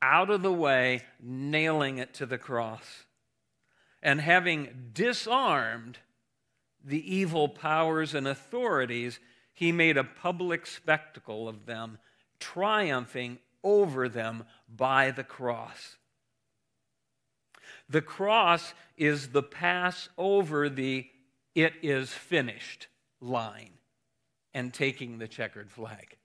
out 0.00 0.30
of 0.30 0.42
the 0.42 0.52
way, 0.52 1.02
nailing 1.20 1.98
it 1.98 2.14
to 2.14 2.26
the 2.26 2.38
cross. 2.38 3.04
And 4.00 4.20
having 4.20 4.90
disarmed 4.92 5.98
the 6.84 7.14
evil 7.14 7.48
powers 7.48 8.14
and 8.14 8.28
authorities, 8.28 9.18
he 9.52 9.72
made 9.72 9.96
a 9.96 10.04
public 10.04 10.66
spectacle 10.66 11.48
of 11.48 11.66
them, 11.66 11.98
triumphing 12.38 13.38
over 13.66 14.08
them 14.08 14.44
by 14.74 15.10
the 15.10 15.24
cross. 15.24 15.96
The 17.88 18.00
cross 18.00 18.72
is 18.96 19.28
the 19.28 19.42
pass 19.42 20.08
over 20.16 20.68
the 20.68 21.06
it 21.56 21.72
is 21.82 22.12
finished 22.12 22.86
line 23.20 23.72
and 24.54 24.72
taking 24.72 25.18
the 25.18 25.26
checkered 25.26 25.70
flag. 25.70 26.16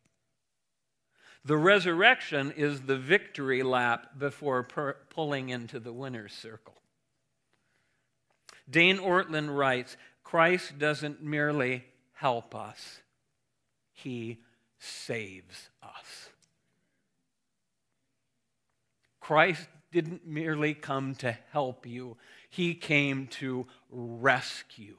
The 1.44 1.58
resurrection 1.58 2.52
is 2.56 2.82
the 2.82 2.98
victory 2.98 3.64
lap 3.64 4.20
before 4.20 4.64
per- 4.64 4.98
pulling 5.10 5.50
into 5.50 5.80
the 5.80 5.94
winner's 5.94 6.34
circle. 6.34 6.76
Dane 8.70 9.00
Ortlund 9.00 9.56
writes 9.56 9.98
Christ 10.24 10.78
doesn't 10.78 11.24
merely 11.24 11.86
help 12.14 12.54
us, 12.54 13.02
he 13.94 14.42
saves 14.78 15.70
us. 15.82 16.31
Christ 19.22 19.70
didn't 19.92 20.28
merely 20.28 20.74
come 20.74 21.16
to 21.16 21.38
help 21.52 21.86
you, 21.86 22.18
he 22.50 22.74
came 22.74 23.28
to 23.28 23.68
rescue 23.90 24.98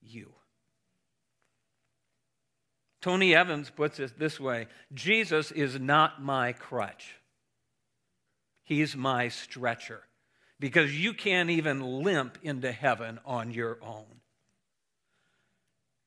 you. 0.00 0.28
Tony 3.00 3.34
Evans 3.34 3.70
puts 3.70 3.98
it 3.98 4.18
this 4.18 4.38
way 4.38 4.66
Jesus 4.92 5.50
is 5.50 5.80
not 5.80 6.22
my 6.22 6.52
crutch, 6.52 7.14
he's 8.62 8.94
my 8.94 9.28
stretcher 9.28 10.02
because 10.60 10.98
you 10.98 11.14
can't 11.14 11.50
even 11.50 12.02
limp 12.02 12.38
into 12.42 12.72
heaven 12.72 13.20
on 13.24 13.52
your 13.52 13.78
own. 13.82 14.20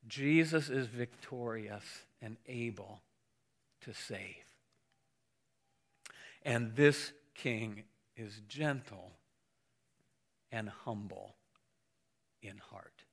Jesus 0.08 0.70
is 0.70 0.88
victorious 0.88 1.84
and 2.22 2.36
able 2.48 3.02
to 3.82 3.94
save. 3.94 4.44
And 6.44 6.76
this 6.76 7.14
king 7.42 7.84
is 8.16 8.42
gentle 8.48 9.12
and 10.52 10.70
humble 10.70 11.36
in 12.44 12.58
heart. 12.70 13.04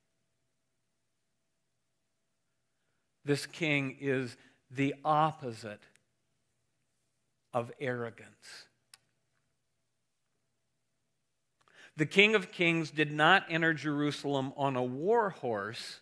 This 3.25 3.45
king 3.45 3.97
is 3.99 4.37
the 4.69 4.93
opposite 5.03 5.81
of 7.53 7.71
arrogance. 7.79 8.67
The 11.97 12.05
King 12.05 12.33
of 12.33 12.51
Kings 12.51 12.91
did 12.91 13.11
not 13.11 13.43
enter 13.49 13.73
Jerusalem 13.73 14.53
on 14.55 14.77
a 14.77 14.83
war 14.83 15.31
horse 15.31 15.99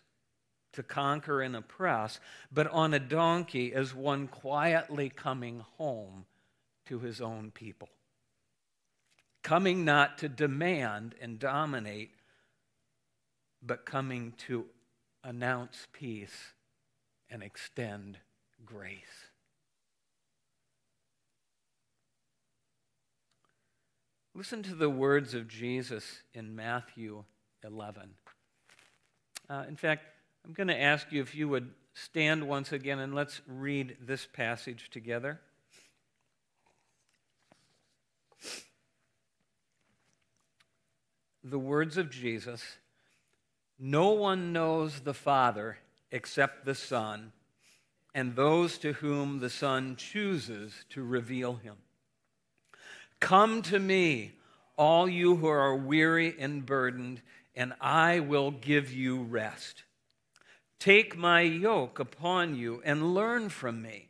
to 0.74 0.82
conquer 0.82 1.40
and 1.42 1.56
oppress, 1.56 2.20
but 2.52 2.68
on 2.68 2.94
a 2.94 3.00
donkey 3.00 3.72
as 3.74 3.94
one 3.94 4.28
quietly 4.28 5.08
coming 5.08 5.64
home 5.76 6.26
to 6.86 7.00
his 7.00 7.20
own 7.20 7.50
people. 7.50 7.88
Coming 9.48 9.82
not 9.82 10.18
to 10.18 10.28
demand 10.28 11.14
and 11.22 11.38
dominate, 11.38 12.10
but 13.62 13.86
coming 13.86 14.34
to 14.46 14.66
announce 15.24 15.86
peace 15.90 16.52
and 17.30 17.42
extend 17.42 18.18
grace. 18.66 18.98
Listen 24.34 24.62
to 24.64 24.74
the 24.74 24.90
words 24.90 25.32
of 25.32 25.48
Jesus 25.48 26.04
in 26.34 26.54
Matthew 26.54 27.24
11. 27.64 28.02
Uh, 29.48 29.64
in 29.66 29.76
fact, 29.76 30.04
I'm 30.44 30.52
going 30.52 30.68
to 30.68 30.78
ask 30.78 31.10
you 31.10 31.22
if 31.22 31.34
you 31.34 31.48
would 31.48 31.70
stand 31.94 32.46
once 32.46 32.70
again 32.70 32.98
and 32.98 33.14
let's 33.14 33.40
read 33.46 33.96
this 33.98 34.26
passage 34.30 34.90
together. 34.90 35.40
The 41.50 41.58
words 41.58 41.96
of 41.96 42.10
Jesus 42.10 42.62
No 43.78 44.10
one 44.10 44.52
knows 44.52 45.00
the 45.00 45.14
Father 45.14 45.78
except 46.10 46.66
the 46.66 46.74
Son, 46.74 47.32
and 48.14 48.36
those 48.36 48.76
to 48.78 48.92
whom 48.92 49.38
the 49.38 49.48
Son 49.48 49.96
chooses 49.96 50.74
to 50.90 51.02
reveal 51.02 51.54
him. 51.54 51.76
Come 53.18 53.62
to 53.62 53.78
me, 53.78 54.32
all 54.76 55.08
you 55.08 55.36
who 55.36 55.46
are 55.46 55.74
weary 55.74 56.34
and 56.38 56.66
burdened, 56.66 57.22
and 57.56 57.72
I 57.80 58.20
will 58.20 58.50
give 58.50 58.92
you 58.92 59.22
rest. 59.22 59.84
Take 60.78 61.16
my 61.16 61.40
yoke 61.40 61.98
upon 61.98 62.56
you 62.56 62.82
and 62.84 63.14
learn 63.14 63.48
from 63.48 63.80
me, 63.80 64.08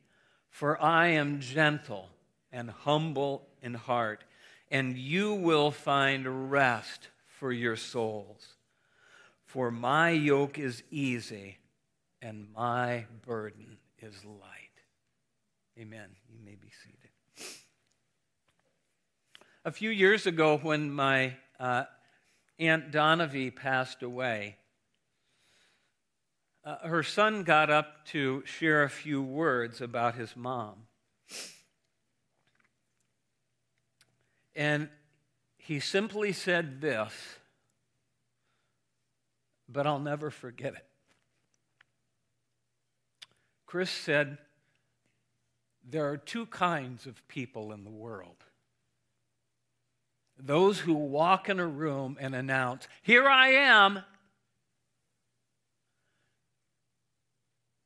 for 0.50 0.82
I 0.82 1.08
am 1.08 1.38
gentle 1.38 2.08
and 2.50 2.70
humble 2.70 3.46
in 3.62 3.74
heart, 3.74 4.24
and 4.72 4.98
you 4.98 5.34
will 5.34 5.70
find 5.70 6.50
rest 6.50 7.10
for 7.38 7.52
your 7.52 7.76
souls. 7.76 8.54
For 9.44 9.70
my 9.70 10.10
yoke 10.10 10.58
is 10.58 10.82
easy 10.90 11.58
and 12.20 12.48
my 12.54 13.06
burden 13.24 13.78
is 14.00 14.24
light. 14.24 14.68
Amen. 15.78 16.08
You 16.28 16.38
may 16.44 16.56
be 16.56 16.68
seated. 16.82 17.56
A 19.64 19.70
few 19.70 19.90
years 19.90 20.26
ago, 20.26 20.58
when 20.58 20.90
my 20.90 21.36
uh, 21.60 21.84
Aunt 22.58 22.90
Donovan 22.90 23.52
passed 23.52 24.02
away, 24.02 24.56
uh, 26.64 26.88
her 26.88 27.02
son 27.02 27.44
got 27.44 27.70
up 27.70 28.04
to 28.06 28.42
share 28.44 28.82
a 28.82 28.90
few 28.90 29.22
words 29.22 29.80
about 29.80 30.16
his 30.16 30.36
mom. 30.36 30.86
And 34.56 34.88
he 35.68 35.80
simply 35.80 36.32
said 36.32 36.80
this, 36.80 37.12
but 39.68 39.86
I'll 39.86 39.98
never 39.98 40.30
forget 40.30 40.72
it. 40.72 40.86
Chris 43.66 43.90
said, 43.90 44.38
There 45.86 46.08
are 46.08 46.16
two 46.16 46.46
kinds 46.46 47.04
of 47.04 47.28
people 47.28 47.70
in 47.72 47.84
the 47.84 47.90
world 47.90 48.44
those 50.38 50.78
who 50.78 50.94
walk 50.94 51.50
in 51.50 51.60
a 51.60 51.66
room 51.66 52.16
and 52.18 52.34
announce, 52.34 52.88
Here 53.02 53.28
I 53.28 53.48
am, 53.48 54.02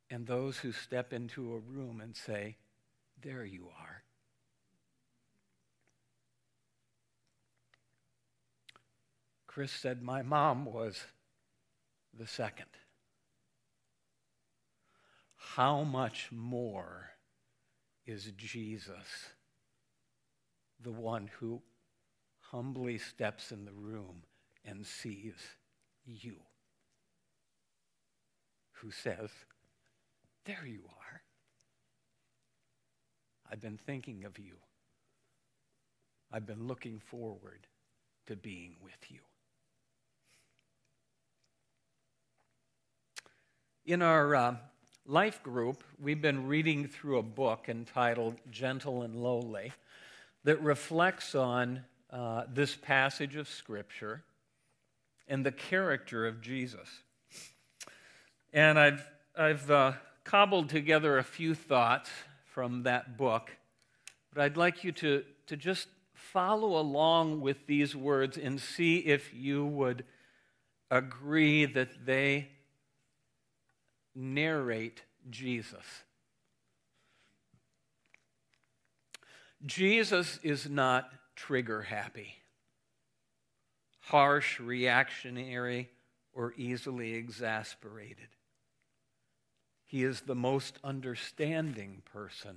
and 0.09 0.25
those 0.25 0.59
who 0.59 0.71
step 0.71 1.13
into 1.13 1.53
a 1.53 1.59
room 1.59 2.01
and 2.01 2.15
say, 2.15 2.59
There 3.21 3.45
you 3.45 3.71
are. 3.77 4.02
Chris 9.53 9.71
said, 9.71 10.03
My 10.03 10.23
mom 10.23 10.65
was 10.65 11.05
the 12.19 12.27
second. 12.27 12.71
How 15.37 15.83
much 15.83 16.31
more 16.33 17.11
is 18.07 18.33
Jesus 18.35 19.35
the 20.81 20.91
one 20.91 21.29
who 21.39 21.61
humbly 22.41 22.97
steps 22.97 23.53
in 23.53 23.67
the 23.67 23.75
room 23.75 24.23
and 24.65 24.87
sees 24.87 25.35
you? 26.07 26.37
Who 28.81 28.91
says, 28.91 29.29
There 30.47 30.65
you 30.65 30.85
are. 30.87 31.23
I've 33.51 33.61
been 33.61 33.77
thinking 33.77 34.25
of 34.25 34.39
you. 34.39 34.55
I've 36.33 36.47
been 36.47 36.67
looking 36.67 36.99
forward 36.99 37.67
to 38.29 38.35
being 38.35 38.77
with 38.83 39.11
you. 39.11 39.21
In 43.85 44.01
our 44.01 44.37
uh, 44.37 44.55
life 45.07 45.43
group, 45.43 45.83
we've 46.01 46.23
been 46.23 46.47
reading 46.47 46.87
through 46.87 47.19
a 47.19 47.23
book 47.23 47.65
entitled 47.67 48.37
Gentle 48.49 49.03
and 49.03 49.17
Lowly 49.17 49.73
that 50.45 50.63
reflects 50.63 51.35
on 51.35 51.83
uh, 52.09 52.45
this 52.49 52.77
passage 52.77 53.35
of 53.35 53.49
Scripture 53.49 54.23
and 55.27 55.45
the 55.45 55.51
character 55.51 56.29
of 56.29 56.41
Jesus. 56.41 56.89
And 58.53 58.79
I've, 58.79 59.05
I've 59.37 59.69
uh, 59.69 59.93
cobbled 60.23 60.69
together 60.69 61.19
a 61.19 61.25
few 61.25 61.53
thoughts 61.53 62.09
from 62.45 62.85
that 62.85 63.17
book, 63.17 63.51
but 64.33 64.45
I'd 64.45 64.57
like 64.57 64.85
you 64.85 64.93
to, 64.93 65.25
to 65.49 65.57
just 65.57 65.89
follow 66.15 66.79
along 66.79 67.41
with 67.41 67.67
these 67.67 67.97
words 67.97 68.39
and 68.39 68.61
see 68.61 68.99
if 68.99 69.35
you 69.35 69.67
would 69.67 70.05
agree 70.89 71.65
that 71.65 72.07
they 72.07 72.47
narrate 74.15 75.03
Jesus. 75.31 76.05
Jesus 79.65 80.39
is 80.43 80.69
not 80.69 81.11
trigger 81.37 81.83
happy, 81.83 82.35
harsh, 84.01 84.59
reactionary, 84.59 85.91
or 86.33 86.53
easily 86.57 87.15
exasperated. 87.15 88.29
He 89.85 90.03
is 90.03 90.23
the 90.23 90.35
most 90.35 90.79
understanding 90.83 92.03
person 92.13 92.57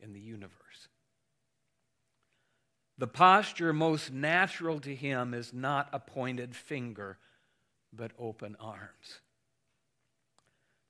in 0.00 0.12
the 0.12 0.20
universe. 0.20 0.88
The 2.98 3.08
posture 3.08 3.72
most 3.72 4.12
natural 4.12 4.78
to 4.80 4.94
him 4.94 5.34
is 5.34 5.52
not 5.52 5.88
a 5.92 5.98
pointed 5.98 6.54
finger, 6.54 7.18
but 7.92 8.12
open 8.18 8.56
arms. 8.60 9.20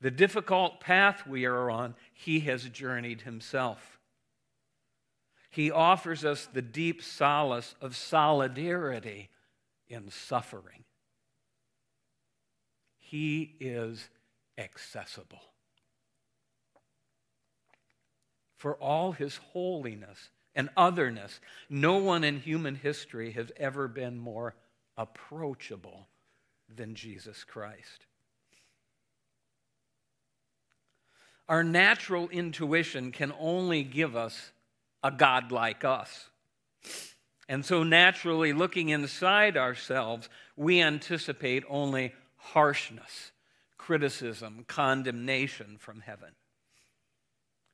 The 0.02 0.10
difficult 0.10 0.80
path 0.80 1.28
we 1.28 1.44
are 1.44 1.70
on, 1.70 1.94
he 2.12 2.40
has 2.40 2.64
journeyed 2.64 3.20
himself. 3.20 4.00
He 5.48 5.70
offers 5.70 6.24
us 6.24 6.48
the 6.52 6.60
deep 6.60 7.02
solace 7.02 7.76
of 7.80 7.94
solidarity 7.94 9.30
in 9.86 10.10
suffering. 10.10 10.82
He 12.98 13.54
is 13.60 14.08
accessible. 14.58 15.42
For 18.56 18.74
all 18.74 19.12
his 19.12 19.36
holiness 19.52 20.30
and 20.56 20.68
otherness, 20.76 21.38
no 21.70 21.98
one 21.98 22.24
in 22.24 22.40
human 22.40 22.74
history 22.74 23.30
has 23.32 23.52
ever 23.56 23.86
been 23.86 24.18
more 24.18 24.56
approachable 24.96 26.08
than 26.68 26.96
Jesus 26.96 27.44
Christ. 27.44 28.06
Our 31.52 31.62
natural 31.62 32.30
intuition 32.30 33.12
can 33.12 33.30
only 33.38 33.84
give 33.84 34.16
us 34.16 34.52
a 35.02 35.10
God 35.10 35.52
like 35.52 35.84
us. 35.84 36.30
And 37.46 37.62
so, 37.62 37.82
naturally, 37.82 38.54
looking 38.54 38.88
inside 38.88 39.58
ourselves, 39.58 40.30
we 40.56 40.80
anticipate 40.80 41.62
only 41.68 42.14
harshness, 42.36 43.32
criticism, 43.76 44.64
condemnation 44.66 45.76
from 45.78 46.00
heaven. 46.00 46.30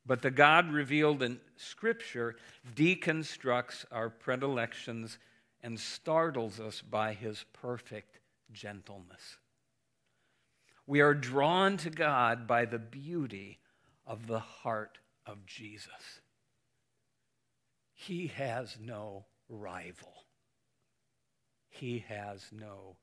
But 0.05 0.23
the 0.23 0.33
God 0.33 0.73
revealed 0.73 1.23
in 1.23 1.39
Scripture 1.55 2.35
deconstructs 2.75 3.85
our 3.93 4.11
predilections 4.11 5.19
and 5.63 5.79
startles 5.79 6.59
us 6.59 6.83
by 6.83 7.13
his 7.13 7.45
perfect 7.53 8.19
gentleness. 8.51 9.37
We 10.85 11.01
are 11.01 11.15
drawn 11.15 11.77
to 11.77 11.91
God 11.91 12.49
by 12.49 12.65
the 12.65 12.81
beauty 12.81 13.61
of 14.09 14.27
the 14.27 14.41
heart 14.41 14.99
of 15.27 15.45
Jesus. 15.47 16.21
He 17.93 18.29
has 18.29 18.77
no 18.81 19.27
rival, 19.49 20.25
he 21.69 22.05
has 22.09 22.47
no 22.51 22.97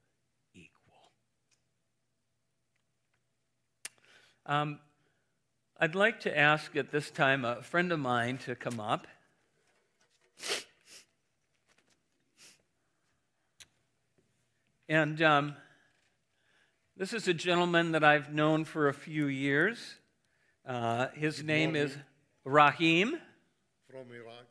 equal. 0.53 1.11
Um, 4.47 4.79
I'd 5.79 5.95
like 5.95 6.21
to 6.21 6.35
ask 6.35 6.75
at 6.75 6.91
this 6.91 7.11
time 7.11 7.45
a 7.45 7.61
friend 7.61 7.91
of 7.91 7.99
mine 7.99 8.39
to 8.39 8.55
come 8.55 8.79
up. 8.79 9.07
And 14.87 15.21
um, 15.21 15.55
this 16.95 17.11
is 17.11 17.27
a 17.27 17.33
gentleman 17.33 17.91
that 17.91 18.03
I've 18.03 18.33
known 18.33 18.65
for 18.65 18.87
a 18.87 18.93
few 18.93 19.25
years. 19.25 19.95
Uh, 20.66 21.07
his 21.13 21.38
Good 21.38 21.45
name 21.45 21.74
morning. 21.74 21.84
is 21.84 21.97
Rahim. 22.43 23.18
From 23.89 24.11
Iraq. 24.11 24.45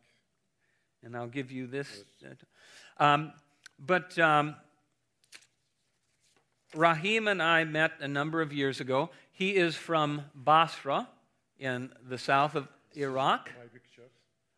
And 1.02 1.16
I'll 1.16 1.26
give 1.26 1.50
you 1.50 1.66
this. 1.66 2.04
Yes. 2.22 2.36
Um, 2.98 3.32
but 3.78 4.16
um, 4.18 4.54
Rahim 6.74 7.26
and 7.26 7.42
I 7.42 7.64
met 7.64 7.92
a 8.00 8.06
number 8.06 8.40
of 8.40 8.52
years 8.52 8.80
ago. 8.80 9.10
He 9.32 9.56
is 9.56 9.74
from 9.74 10.22
Basra 10.34 11.08
in 11.58 11.90
the 12.08 12.18
south 12.18 12.54
of 12.54 12.68
Iraq. 12.94 13.50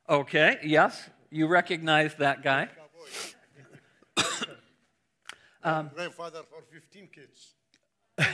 Okay, 0.09 0.59
yes, 0.63 1.09
you 1.31 1.47
recognize 1.49 2.15
that 2.17 2.43
guy. 2.43 2.69
um, 5.65 5.91
grandfather 5.95 6.43
for 6.49 6.63
15 6.71 7.09
kids. 7.13 7.55
I 8.19 8.25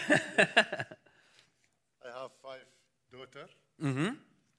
have 2.05 2.31
five 2.43 2.61
daughter 3.13 3.47
mm-hmm. 3.83 4.15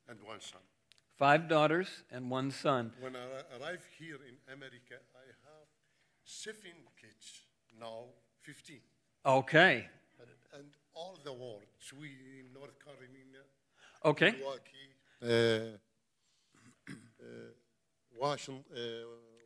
and 0.10 0.18
one 0.24 0.40
son. 0.40 0.62
Five 1.18 1.48
daughters 1.48 2.04
and 2.12 2.30
one 2.30 2.52
son. 2.52 2.92
When 3.00 3.16
I 3.16 3.26
arrived 3.58 3.84
here 4.00 4.20
in 4.28 4.36
America, 4.54 4.96
I 5.16 5.26
have 5.46 5.68
seven 6.24 6.78
kids, 7.00 7.46
now 7.80 8.06
15. 8.42 8.80
Okay. 9.26 9.88
And, 10.20 10.30
and 10.60 10.68
all 10.94 11.18
the 11.24 11.34
world, 11.34 11.64
Sweden, 11.80 12.18
in 12.40 12.54
North 12.54 12.78
Carolina, 12.84 13.42
okay. 14.06 14.32
Milwaukee, 14.38 14.90
uh, 15.24 15.78
uh, 16.90 17.26
Washington, 18.20 18.64
uh, 18.76 18.80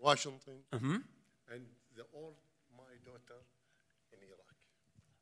Washington 0.01 0.53
mm-hmm. 0.73 0.97
and 1.53 1.61
the, 1.95 2.03
all 2.13 2.33
my 2.77 2.93
daughter 3.05 3.39
in 4.11 4.19
Iraq. 4.27 4.53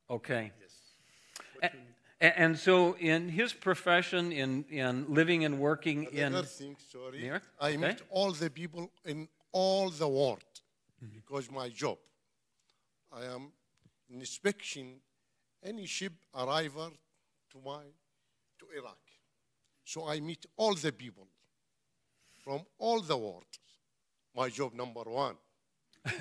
Okay. 0.10 0.52
Yes. 0.62 1.72
And 2.22 2.58
so, 2.58 2.96
in 2.98 3.30
his 3.30 3.52
profession, 3.52 4.32
in, 4.32 4.64
in 4.70 5.06
living 5.14 5.44
and 5.44 5.60
working 5.60 6.08
Another 6.14 6.40
in 6.40 6.46
thing, 6.46 6.78
sorry, 6.90 7.30
I 7.60 7.70
okay. 7.70 7.78
meet 7.78 8.02
all 8.10 8.32
the 8.32 8.50
people 8.50 8.90
in 9.04 9.28
all 9.52 9.90
the 9.90 10.08
world 10.08 10.44
mm-hmm. 11.04 11.14
because 11.14 11.52
my 11.52 11.70
job. 11.70 11.98
I 13.12 13.26
am 13.26 13.52
inspection 14.10 14.96
any 15.64 15.86
ship 15.86 16.14
arrival 16.34 16.92
to 17.52 17.58
my 17.66 17.84
to 18.60 18.66
Iraq. 18.78 18.98
So 19.84 20.08
I 20.08 20.20
meet 20.20 20.46
all 20.56 20.74
the 20.74 20.92
people 20.92 21.28
from 22.44 22.62
all 22.78 23.02
the 23.02 23.18
world. 23.18 23.46
My 24.36 24.50
job 24.50 24.74
number 24.74 25.04
one. 25.04 25.36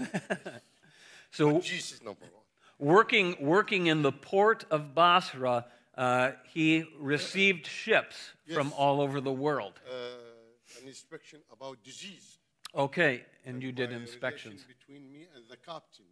So, 1.35 1.59
Jesus 1.59 2.01
number 2.01 2.21
one. 2.21 2.45
working, 2.79 3.37
working 3.41 3.89
in 3.89 4.03
the 4.03 4.13
port 4.13 4.65
of 4.71 4.95
Basra, 4.95 5.67
uh, 5.97 6.33
he 6.53 6.85
received 6.99 7.67
ships 7.67 8.33
from 8.53 8.73
all 8.77 9.01
over 9.01 9.21
the 9.21 9.33
world. 9.33 9.75
Uh, 9.89 10.81
an 10.81 10.89
inspection 10.89 11.41
about 11.53 11.83
disease. 11.83 12.39
Okay, 12.75 13.25
and 13.45 13.63
you 13.63 13.71
did 13.71 13.93
inspections. 13.93 14.65
between 14.65 15.13
me 15.13 15.27
and 15.35 15.45
the 15.49 15.57
captain. 15.57 16.07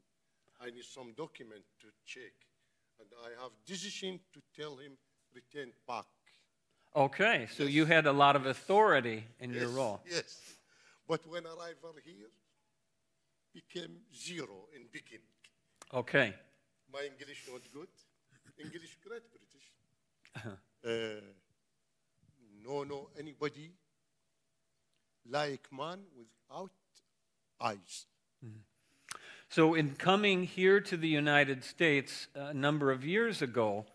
I 0.60 0.66
need 0.66 0.84
some 0.84 1.12
document 1.16 1.62
to 1.80 1.88
check, 2.06 2.32
and 3.00 3.08
I 3.26 3.42
have 3.42 3.50
decision 3.66 4.20
to 4.32 4.40
tell 4.56 4.76
him 4.76 4.92
return 5.34 5.72
back. 5.88 6.06
Okay, 6.94 7.48
so 7.56 7.64
you 7.64 7.86
had 7.86 8.06
a 8.06 8.12
lot 8.12 8.36
of 8.36 8.46
authority 8.46 9.24
in 9.40 9.52
your 9.52 9.68
role. 9.68 10.00
Yes, 10.08 10.38
but 11.08 11.26
when 11.26 11.44
arrival 11.46 11.94
here, 12.04 12.30
became 13.52 13.96
zero 14.14 14.68
in 14.76 14.82
beginning. 14.92 15.26
Okay, 15.92 16.34
My 16.92 17.00
English 17.00 17.48
not 17.50 17.62
good. 17.72 17.88
English 18.58 18.98
great 19.02 19.22
British. 19.30 19.51
Uh, 20.84 21.20
no, 22.64 22.82
no, 22.82 23.08
anybody 23.16 23.70
like 25.30 25.68
man 25.70 26.00
without 26.18 26.72
eyes. 27.60 28.06
so 29.48 29.74
in 29.74 29.94
coming 29.94 30.42
here 30.42 30.80
to 30.80 30.96
the 30.96 31.06
United 31.06 31.62
States 31.62 32.26
a 32.34 32.52
number 32.52 32.90
of 32.90 33.04
years 33.04 33.42
ago, 33.42 33.86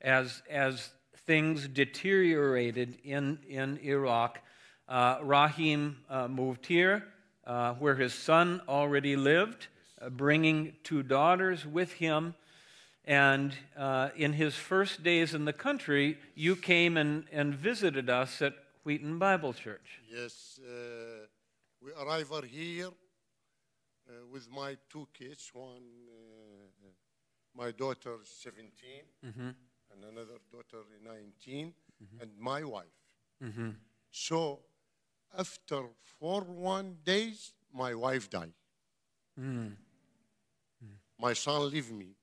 as, 0.00 0.42
as 0.48 0.90
things 1.26 1.66
deteriorated 1.66 2.98
in, 3.02 3.38
in 3.48 3.78
Iraq, 3.82 4.40
uh, 4.88 5.18
Rahim 5.22 5.98
uh, 6.08 6.28
moved 6.28 6.66
here, 6.66 7.04
uh, 7.46 7.74
where 7.74 7.96
his 7.96 8.14
son 8.14 8.60
already 8.68 9.16
lived, 9.16 9.66
uh, 10.00 10.10
bringing 10.10 10.74
two 10.84 11.02
daughters 11.02 11.66
with 11.66 11.92
him. 11.94 12.34
And 13.06 13.54
uh, 13.76 14.08
in 14.16 14.32
his 14.32 14.54
first 14.56 15.02
days 15.04 15.32
in 15.32 15.44
the 15.44 15.52
country, 15.52 16.18
you 16.34 16.56
came 16.56 16.96
and, 16.96 17.24
and 17.30 17.54
visited 17.54 18.10
us 18.10 18.42
at 18.42 18.54
Wheaton 18.82 19.18
Bible 19.18 19.52
Church. 19.52 20.00
Yes, 20.12 20.58
uh, 20.60 21.26
we 21.80 21.92
arrived 21.92 22.46
here 22.46 22.88
uh, 22.88 24.12
with 24.32 24.48
my 24.50 24.76
two 24.90 25.06
kids. 25.16 25.50
One, 25.52 25.82
uh, 26.08 26.88
my 27.56 27.70
daughter, 27.70 28.16
17, 28.24 28.74
and 29.22 30.04
another 30.04 30.38
daughter, 30.50 30.84
19, 31.04 31.72
and 32.20 32.30
my 32.38 32.64
wife. 32.64 32.86
So, 34.10 34.60
after 35.38 35.82
four 36.18 36.40
one 36.42 36.96
days, 37.04 37.52
my 37.72 37.94
wife 37.94 38.28
died. 38.30 38.52
My 41.20 41.32
son 41.34 41.70
leave 41.70 41.92
me. 41.92 42.16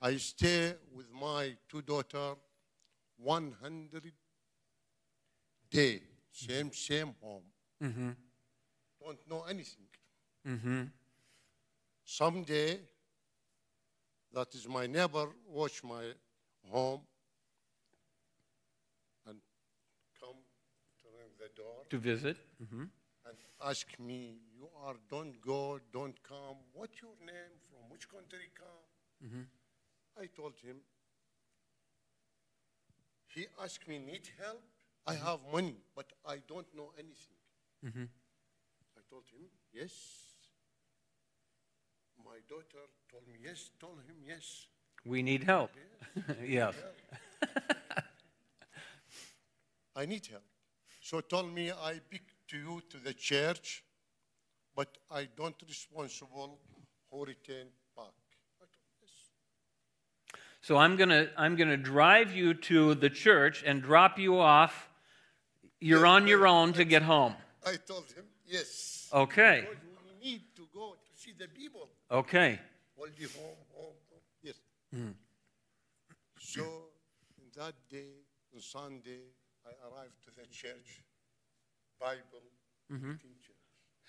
I 0.00 0.16
stay 0.16 0.74
with 0.94 1.06
my 1.12 1.56
two 1.68 1.82
daughter 1.82 2.34
100 3.18 4.12
day, 5.70 6.00
same, 6.30 6.72
same 6.72 7.14
home. 7.20 7.42
Mm-hmm. 7.82 8.10
Don't 9.02 9.18
know 9.28 9.44
anything. 9.50 9.86
Mm-hmm. 10.46 10.82
Someday, 12.04 12.78
that 14.32 14.54
is 14.54 14.68
my 14.68 14.86
neighbor 14.86 15.26
watch 15.48 15.82
my 15.82 16.04
home 16.70 17.00
and 19.26 19.38
come 20.20 20.36
to 21.00 21.08
the 21.38 21.48
door 21.56 21.84
To 21.90 21.98
visit? 21.98 22.36
Mm-hmm. 22.62 22.84
and 23.26 23.36
ask 23.64 23.86
me, 23.98 24.38
you 24.56 24.68
are, 24.84 24.94
don't 25.10 25.40
go, 25.40 25.80
don't 25.92 26.22
come. 26.22 26.56
What's 26.72 27.02
your 27.02 27.16
name? 27.26 27.52
From 27.68 27.90
which 27.90 28.08
country 28.08 28.48
come? 28.54 29.46
I 30.20 30.26
told 30.26 30.54
him. 30.62 30.76
He 33.34 33.46
asked 33.62 33.86
me, 33.86 33.98
need 33.98 34.28
help? 34.40 34.62
I 35.06 35.14
mm-hmm. 35.14 35.26
have 35.26 35.40
money, 35.52 35.76
but 35.94 36.06
I 36.26 36.38
don't 36.48 36.66
know 36.74 36.90
anything. 36.98 37.36
Mm-hmm. 37.84 38.04
I 38.96 39.00
told 39.08 39.24
him, 39.32 39.46
yes. 39.72 39.92
My 42.24 42.38
daughter 42.48 42.88
told 43.10 43.26
me, 43.28 43.34
yes. 43.42 43.70
Told 43.78 43.98
him, 44.06 44.16
yes. 44.26 44.66
We 45.06 45.22
need 45.22 45.44
help. 45.44 45.70
yes. 46.44 46.74
I 49.96 50.06
need 50.06 50.26
help. 50.26 50.42
So 51.00 51.20
told 51.20 51.54
me 51.54 51.70
I 51.72 52.00
pick 52.10 52.22
to 52.48 52.58
you 52.58 52.82
to 52.90 52.98
the 52.98 53.14
church, 53.14 53.84
but 54.76 54.98
I 55.10 55.28
don't 55.36 55.56
responsible 55.66 56.58
who 57.10 57.24
return 57.24 57.68
back. 57.96 58.12
I 58.60 58.64
told, 58.64 58.90
yes. 59.00 59.10
So 60.60 60.76
I'm 60.76 60.96
going 60.96 61.08
to 61.08 61.30
I'm 61.36 61.56
going 61.56 61.68
to 61.68 61.76
drive 61.76 62.34
you 62.34 62.54
to 62.54 62.94
the 62.94 63.10
church 63.10 63.62
and 63.66 63.82
drop 63.82 64.18
you 64.18 64.38
off. 64.38 64.88
You're 65.80 66.06
on 66.06 66.26
your 66.26 66.46
own 66.46 66.72
to 66.74 66.84
get 66.84 67.02
home. 67.02 67.34
I 67.64 67.76
told 67.86 68.06
him, 68.12 68.24
yes. 68.46 69.08
Okay. 69.12 69.66
Because 69.68 69.76
we 70.04 70.30
need 70.30 70.42
to 70.56 70.62
go 70.74 70.92
to 70.92 71.20
see 71.20 71.32
the 71.38 71.46
people. 71.48 71.88
Okay. 72.10 72.58
Home, 72.96 73.08
home, 73.16 73.56
home. 73.74 73.92
Yes. 74.42 74.54
Hmm. 74.92 75.10
So, 76.38 76.62
that 77.56 77.74
day, 77.90 78.14
on 78.54 78.60
Sunday, 78.60 79.20
I 79.66 79.70
arrived 79.86 80.14
to 80.24 80.30
the 80.34 80.46
church, 80.46 81.02
Bible, 82.00 82.42
mm-hmm. 82.92 83.12
teacher. 83.12 83.52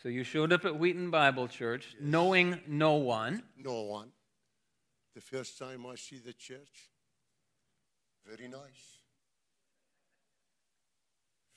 So 0.01 0.07
you 0.07 0.23
showed 0.23 0.53
up 0.53 0.65
at 0.65 0.79
Wheaton 0.79 1.09
Bible 1.09 1.47
Church 1.47 1.95
knowing 1.99 2.61
no 2.67 2.93
one. 2.93 3.43
No 3.57 3.81
one. 3.81 4.11
The 5.15 5.21
first 5.21 5.57
time 5.57 5.85
I 5.85 5.95
see 5.95 6.19
the 6.19 6.33
church, 6.33 6.89
very 8.25 8.47
nice. 8.47 8.99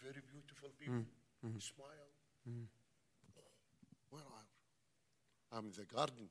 Very 0.03 0.23
beautiful 0.33 0.71
mm, 0.71 0.79
people. 0.79 1.05
Mm. 1.47 1.63
Smile. 1.63 2.13
Mm. 2.49 2.67
Where 4.11 4.23
are 4.23 4.43
I'm 5.59 5.67
in 5.67 5.73
the 5.73 5.85
garden. 5.85 6.31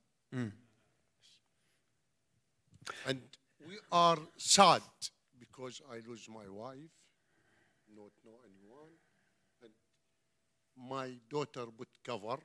And 3.06 3.22
we 3.68 3.78
are 3.92 4.18
sad 4.38 4.82
because 5.40 5.82
I 5.92 6.00
lose 6.08 6.28
my 6.28 6.48
wife, 6.50 6.96
not 7.96 8.12
know 8.26 8.40
anyone. 8.50 8.94
And 9.62 9.72
my 10.90 11.14
daughter 11.30 11.66
put 11.78 11.90
cover, 12.04 12.38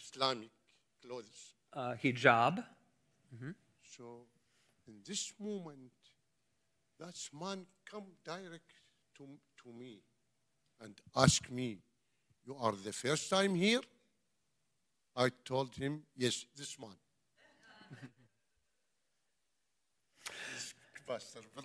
Islamic 0.00 0.50
clothes. 1.04 1.54
Uh, 1.72 1.94
hijab. 2.02 2.64
Mm-hmm. 3.34 3.50
So 3.96 4.26
in 4.88 4.94
this 5.06 5.32
moment, 5.38 5.92
that 6.98 7.14
man 7.32 7.66
come 7.90 8.04
direct 8.24 8.72
to, 9.16 9.24
to 9.62 9.72
me 9.72 10.00
and 10.80 10.94
ask 11.14 11.48
me, 11.50 11.78
you 12.46 12.56
are 12.60 12.72
the 12.72 12.92
first 12.92 13.30
time 13.30 13.54
here? 13.54 13.80
I 15.16 15.30
told 15.44 15.76
him, 15.76 16.02
yes, 16.16 16.44
this 16.56 16.76
man. 16.78 16.90
Pastor 21.06 21.40
Bill. 21.54 21.64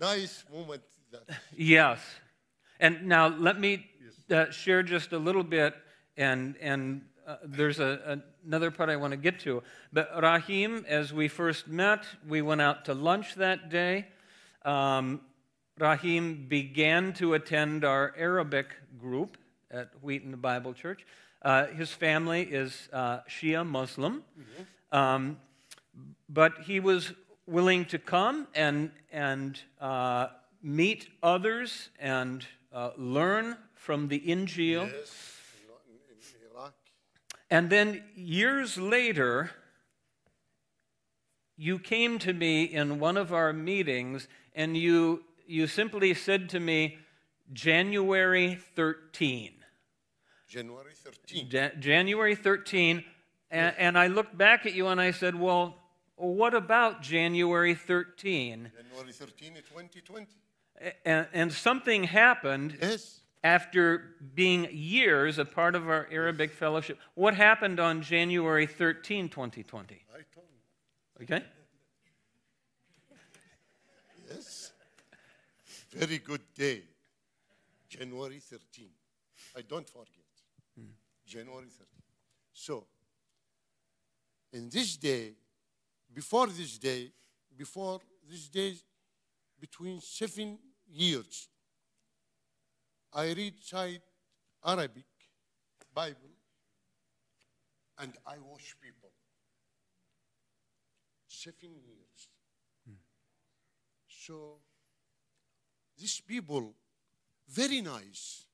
Nice 0.00 0.44
moment 0.52 0.82
that. 1.10 1.22
Yes. 1.56 1.98
And 2.78 3.06
now 3.06 3.26
let 3.26 3.58
me 3.58 3.86
uh, 4.30 4.50
share 4.50 4.84
just 4.84 5.12
a 5.12 5.18
little 5.18 5.42
bit, 5.42 5.74
and, 6.16 6.56
and 6.60 7.02
uh, 7.26 7.36
there's 7.44 7.80
a, 7.80 8.20
another 8.44 8.70
part 8.70 8.90
I 8.90 8.96
want 8.96 9.12
to 9.12 9.16
get 9.16 9.40
to. 9.40 9.62
But 9.92 10.10
Rahim, 10.20 10.84
as 10.88 11.12
we 11.12 11.28
first 11.28 11.68
met, 11.68 12.04
we 12.28 12.42
went 12.42 12.60
out 12.60 12.84
to 12.86 12.94
lunch 12.94 13.34
that 13.36 13.70
day. 13.70 14.06
Um, 14.64 15.20
Rahim 15.78 16.46
began 16.48 17.12
to 17.14 17.34
attend 17.34 17.84
our 17.84 18.14
Arabic 18.16 18.68
group 18.98 19.36
at 19.70 19.90
Wheaton 20.02 20.36
Bible 20.36 20.72
Church. 20.72 21.06
Uh, 21.42 21.66
his 21.66 21.90
family 21.90 22.42
is 22.42 22.88
uh, 22.92 23.20
Shia 23.28 23.66
Muslim. 23.66 24.22
Um, 24.92 25.38
but 26.28 26.52
he 26.62 26.80
was 26.80 27.12
willing 27.46 27.84
to 27.86 27.98
come 27.98 28.46
and, 28.54 28.90
and 29.12 29.60
uh, 29.80 30.28
meet 30.62 31.08
others 31.22 31.90
and 31.98 32.46
uh, 32.72 32.90
learn 32.96 33.56
from 33.74 34.08
the 34.08 34.20
Injil. 34.20 34.90
Yes, 34.90 34.90
in, 34.90 34.90
in 34.90 34.92
Iraq. 34.92 35.33
And 37.50 37.70
then 37.70 38.02
years 38.14 38.78
later, 38.78 39.50
you 41.56 41.78
came 41.78 42.18
to 42.20 42.32
me 42.32 42.64
in 42.64 42.98
one 42.98 43.16
of 43.16 43.32
our 43.32 43.52
meetings 43.52 44.28
and 44.54 44.76
you, 44.76 45.24
you 45.46 45.66
simply 45.66 46.14
said 46.14 46.48
to 46.50 46.60
me, 46.60 46.98
January 47.52 48.56
13. 48.74 49.52
January 50.48 50.92
13. 50.94 51.48
Ja- 51.50 51.80
January 51.80 52.34
13. 52.34 53.04
And, 53.50 53.74
and 53.78 53.98
I 53.98 54.06
looked 54.06 54.36
back 54.36 54.66
at 54.66 54.74
you 54.74 54.88
and 54.88 55.00
I 55.00 55.10
said, 55.10 55.34
Well, 55.38 55.76
what 56.16 56.54
about 56.54 57.02
January 57.02 57.74
13? 57.74 58.70
January 58.74 59.12
13, 59.12 59.54
2020. 59.54 60.26
And, 61.04 61.26
and 61.32 61.52
something 61.52 62.04
happened 62.04 62.76
Yes. 62.80 63.20
After 63.44 64.14
being 64.34 64.66
years 64.72 65.38
a 65.38 65.44
part 65.44 65.74
of 65.74 65.86
our 65.88 66.08
Arabic 66.10 66.50
fellowship. 66.50 66.98
What 67.14 67.34
happened 67.34 67.78
on 67.78 68.00
January 68.00 68.66
13, 68.66 69.28
2020? 69.28 70.02
I 70.10 70.16
told 70.34 70.46
you. 70.50 71.24
Okay? 71.24 71.44
Yes. 74.28 74.72
Very 75.90 76.18
good 76.18 76.40
day. 76.56 76.82
January 77.88 78.40
13. 78.40 78.86
I 79.56 79.60
don't 79.60 79.88
forget. 79.88 80.08
Hmm. 80.76 80.86
January 81.26 81.66
13. 81.66 81.86
So, 82.54 82.86
in 84.54 84.70
this 84.70 84.96
day, 84.96 85.32
before 86.12 86.46
this 86.46 86.78
day, 86.78 87.10
before 87.56 88.00
this 88.28 88.48
day, 88.48 88.74
between 89.60 90.00
seven 90.00 90.58
years, 90.90 91.48
I 93.14 93.32
read 93.32 93.54
Arabic 94.64 95.04
Bible 95.94 96.34
and 97.98 98.12
I 98.26 98.34
wash 98.38 98.74
people. 98.82 99.10
Seven 101.28 101.76
years. 101.86 102.28
So 104.08 104.58
these 105.96 106.20
people, 106.20 106.74
very 107.48 107.82
nice. 107.82 108.46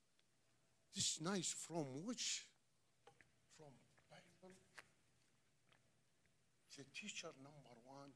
This 0.94 1.20
nice 1.20 1.54
from 1.66 2.04
which? 2.04 2.44
From 3.56 3.72
Bible. 4.11 4.56
The 6.76 6.84
teacher 6.94 7.28
number 7.42 7.76
one, 7.84 8.11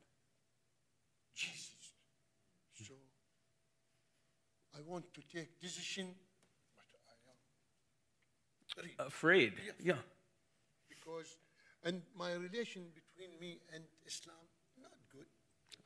Jesus. 1.35 1.93
So 2.75 2.95
I 4.77 4.81
want 4.83 5.15
to 5.15 5.21
take 5.33 5.61
decision, 5.61 6.15
Afraid. 8.99 9.55
Yeah. 9.83 9.95
because 10.89 11.37
and 11.85 12.03
my 12.17 12.33
relation 12.33 12.85
between 12.95 13.39
me 13.41 13.59
and 13.75 13.85
Islam 14.07 14.37
not 14.81 14.93
good. 15.13 15.27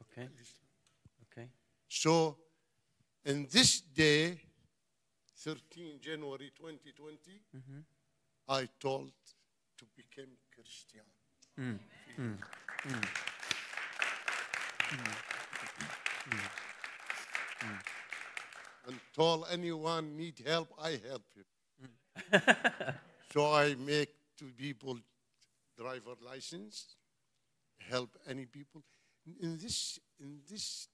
Okay. 0.03 0.29
Okay. 1.33 1.49
So, 1.89 2.37
in 3.25 3.49
this 3.51 3.81
day, 3.81 4.41
13 5.39 5.99
January 6.01 6.51
2020, 6.57 7.41
mm-hmm. 7.57 7.81
I 8.49 8.69
told 8.81 9.11
to 9.79 9.85
become 9.97 10.31
Christian. 10.55 11.07
Mm. 11.59 11.79
Mm. 12.19 12.39
Mm. 12.87 13.05
And 18.87 19.01
told 19.15 19.47
anyone 19.51 20.17
need 20.17 20.43
help, 20.47 20.69
I 20.81 20.91
help 20.91 21.25
him. 21.35 21.45
so 23.33 23.53
I 23.53 23.75
make 23.75 24.11
two 24.37 24.53
people 24.57 24.99
driver 25.77 26.15
license, 26.25 26.97
help 27.91 28.11
any 28.29 28.47
people. 28.47 28.83
In 29.41 29.59
this 29.59 29.99
in 30.21 30.41
this 30.51 30.89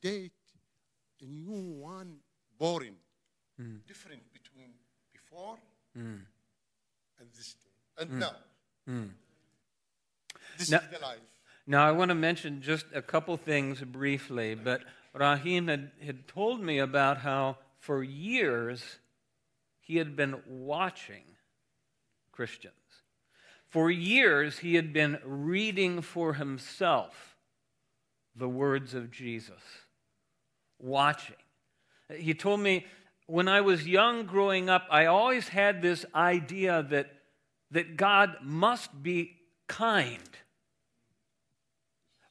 date, 0.00 0.32
a 1.22 1.26
new 1.26 1.80
one 1.80 2.18
born, 2.58 2.96
hmm. 3.56 3.76
different 3.86 4.22
between 4.32 4.72
before 5.12 5.58
hmm. 5.94 6.16
and 7.20 7.28
this 7.36 7.54
day, 7.54 8.02
and 8.02 8.10
hmm. 8.10 8.18
now. 8.18 8.36
This 10.58 10.70
Now- 10.70 10.78
is 10.78 10.90
the 10.90 10.98
life. 10.98 11.18
Now, 11.70 11.86
I 11.86 11.92
want 11.92 12.08
to 12.08 12.14
mention 12.14 12.62
just 12.62 12.86
a 12.94 13.02
couple 13.02 13.36
things 13.36 13.82
briefly, 13.82 14.54
but 14.54 14.84
Rahim 15.12 15.68
had, 15.68 15.90
had 16.02 16.26
told 16.26 16.62
me 16.62 16.78
about 16.78 17.18
how 17.18 17.58
for 17.78 18.02
years 18.02 18.82
he 19.88 19.96
had 19.96 20.14
been 20.14 20.40
watching 20.46 21.24
Christians. 22.30 22.74
For 23.66 23.90
years 23.90 24.58
he 24.58 24.76
had 24.76 24.92
been 24.92 25.18
reading 25.24 26.00
for 26.00 26.34
himself 26.34 27.36
the 28.36 28.48
words 28.48 28.94
of 28.94 29.10
Jesus, 29.10 29.60
watching. 30.78 31.34
He 32.16 32.32
told 32.32 32.60
me 32.60 32.86
when 33.26 33.48
I 33.48 33.60
was 33.60 33.88
young 33.88 34.24
growing 34.24 34.70
up, 34.70 34.86
I 34.88 35.06
always 35.06 35.48
had 35.48 35.82
this 35.82 36.06
idea 36.14 36.86
that, 36.90 37.10
that 37.72 37.96
God 37.96 38.36
must 38.42 39.02
be 39.02 39.32
kind 39.66 40.20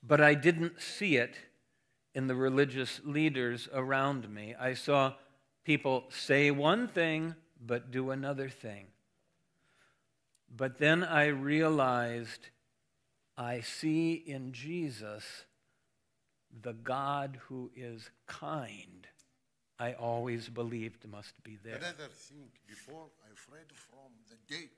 but 0.07 0.21
I 0.21 0.33
didn't 0.33 0.81
see 0.81 1.17
it 1.17 1.35
in 2.13 2.27
the 2.27 2.35
religious 2.35 3.01
leaders 3.03 3.67
around 3.73 4.29
me. 4.29 4.55
I 4.57 4.73
saw 4.73 5.13
people 5.65 6.05
say 6.09 6.49
one 6.49 6.87
thing 6.87 7.35
but 7.65 7.91
do 7.91 8.11
another 8.11 8.49
thing. 8.49 8.87
But 10.55 10.77
then 10.77 11.03
I 11.03 11.27
realized 11.27 12.49
I 13.37 13.61
see 13.61 14.13
in 14.13 14.53
Jesus 14.53 15.45
the 16.61 16.73
God 16.73 17.39
who 17.47 17.71
is 17.75 18.09
kind. 18.25 19.07
I 19.79 19.93
always 19.93 20.49
believed 20.49 21.07
must 21.07 21.43
be 21.43 21.57
there. 21.63 21.75
Another 21.75 22.09
thing, 22.11 22.49
before 22.67 23.05
I 23.27 23.33
afraid 23.33 23.65
from 23.73 24.11
the 24.29 24.55
date. 24.55 24.71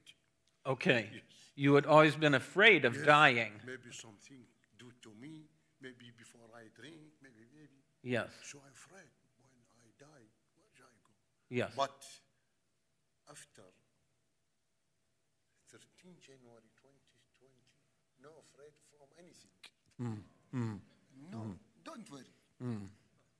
Okay. 0.66 1.10
You 1.56 1.76
had 1.76 1.86
always 1.86 2.16
been 2.16 2.34
afraid 2.34 2.84
of 2.84 2.96
Yes, 2.96 3.06
dying. 3.06 3.54
Maybe 3.66 3.92
something 3.92 4.40
do 4.78 4.92
to 5.04 5.10
me, 5.22 5.44
maybe 5.82 6.12
before 6.18 6.48
I 6.54 6.64
drink, 6.76 6.98
maybe, 7.22 7.48
maybe. 7.56 7.80
Yes. 8.04 8.28
So 8.44 8.60
I'm 8.60 8.74
afraid 8.74 9.08
when 9.38 9.80
I 9.84 9.90
die, 10.00 10.26
where 10.56 10.68
shall 10.76 10.88
I 10.88 11.00
go? 11.04 11.14
Yes. 11.50 11.72
But 11.78 12.06
after 13.30 13.64
13 15.72 16.16
January 16.20 16.70
2020, 16.82 17.54
no 18.24 18.30
afraid 18.42 18.74
from 18.90 19.08
anything. 19.18 19.52
No, 21.32 21.56
don't 21.84 22.10
worry 22.12 22.34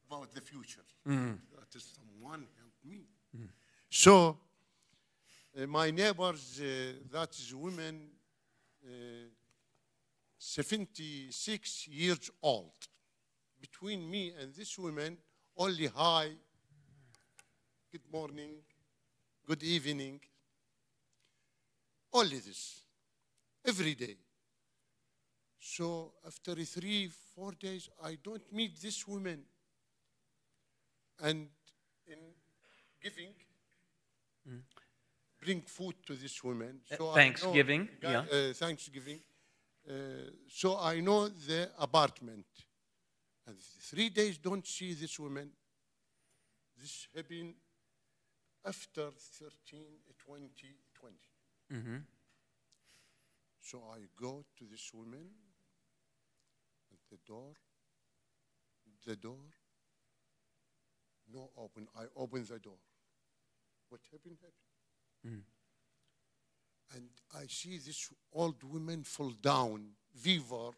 about 0.08 0.34
the 0.34 0.42
future. 0.42 0.86
That 1.06 1.76
is 1.76 1.96
someone 1.98 2.46
help 2.60 2.74
me. 2.86 3.08
So 3.90 4.38
uh, 5.58 5.66
my 5.66 5.90
neighbors, 5.92 6.60
uh, 6.62 6.94
that 7.12 7.32
is 7.32 7.56
women, 7.56 8.02
uh, 8.86 8.90
76 10.38 11.88
years 11.88 12.30
old. 12.42 12.72
Between 13.60 14.10
me 14.10 14.32
and 14.40 14.54
this 14.54 14.78
woman, 14.78 15.18
only 15.58 15.88
hi, 15.88 16.30
good 17.92 18.08
morning, 18.12 18.52
good 19.50 19.64
evening. 19.64 20.20
Only 22.14 22.38
this, 22.38 22.84
every 23.66 23.96
day. 23.96 24.16
So 25.60 26.14
after 26.26 26.54
three, 26.64 27.10
four 27.36 27.54
days, 27.54 27.90
I 28.04 28.18
don't 28.24 28.44
meet 28.54 28.80
this 28.80 29.08
woman. 29.08 29.40
And 31.22 31.48
in 32.08 32.20
giving, 33.02 33.34
bring 35.42 35.62
food 35.62 35.96
to 36.06 36.14
this 36.16 36.44
woman. 36.44 36.82
Uh, 36.92 36.96
So 36.98 37.06
know- 37.06 37.14
Thanksgiving, 37.14 37.90
Ga- 38.02 38.12
yeah. 38.12 38.50
uh, 38.50 38.54
Thanksgiving. 38.54 39.22
Uh, 39.90 39.94
so 40.48 40.78
I 40.78 41.00
know 41.00 41.28
the 41.30 41.72
apartment. 41.80 42.46
And 43.48 43.58
three 43.90 44.10
days 44.10 44.38
don't 44.38 44.66
see 44.68 44.94
this 44.94 45.20
woman. 45.20 45.50
This 46.80 47.08
happened 47.16 47.56
after 48.66 49.10
13, 49.12 49.80
20, 50.26 50.50
20. 50.94 51.16
Mm-hmm. 51.74 51.98
So 53.62 53.82
I 53.94 54.00
go 54.20 54.46
to 54.58 54.66
this 54.70 54.92
woman 54.94 55.28
at 56.92 57.00
the 57.10 57.18
door. 57.26 57.54
The 59.06 59.16
door. 59.16 59.38
No 61.34 61.50
open. 61.58 61.88
I 61.98 62.04
open 62.16 62.46
the 62.50 62.60
door. 62.60 62.80
What 63.90 64.02
happened? 64.12 64.38
Happened. 64.42 65.28
Mm-hmm. 65.28 66.98
And 66.98 67.10
I 67.36 67.46
see 67.48 67.78
this 67.78 68.10
old 68.34 68.64
woman 68.64 69.04
fall 69.04 69.32
down, 69.42 69.82
fever. 70.16 70.72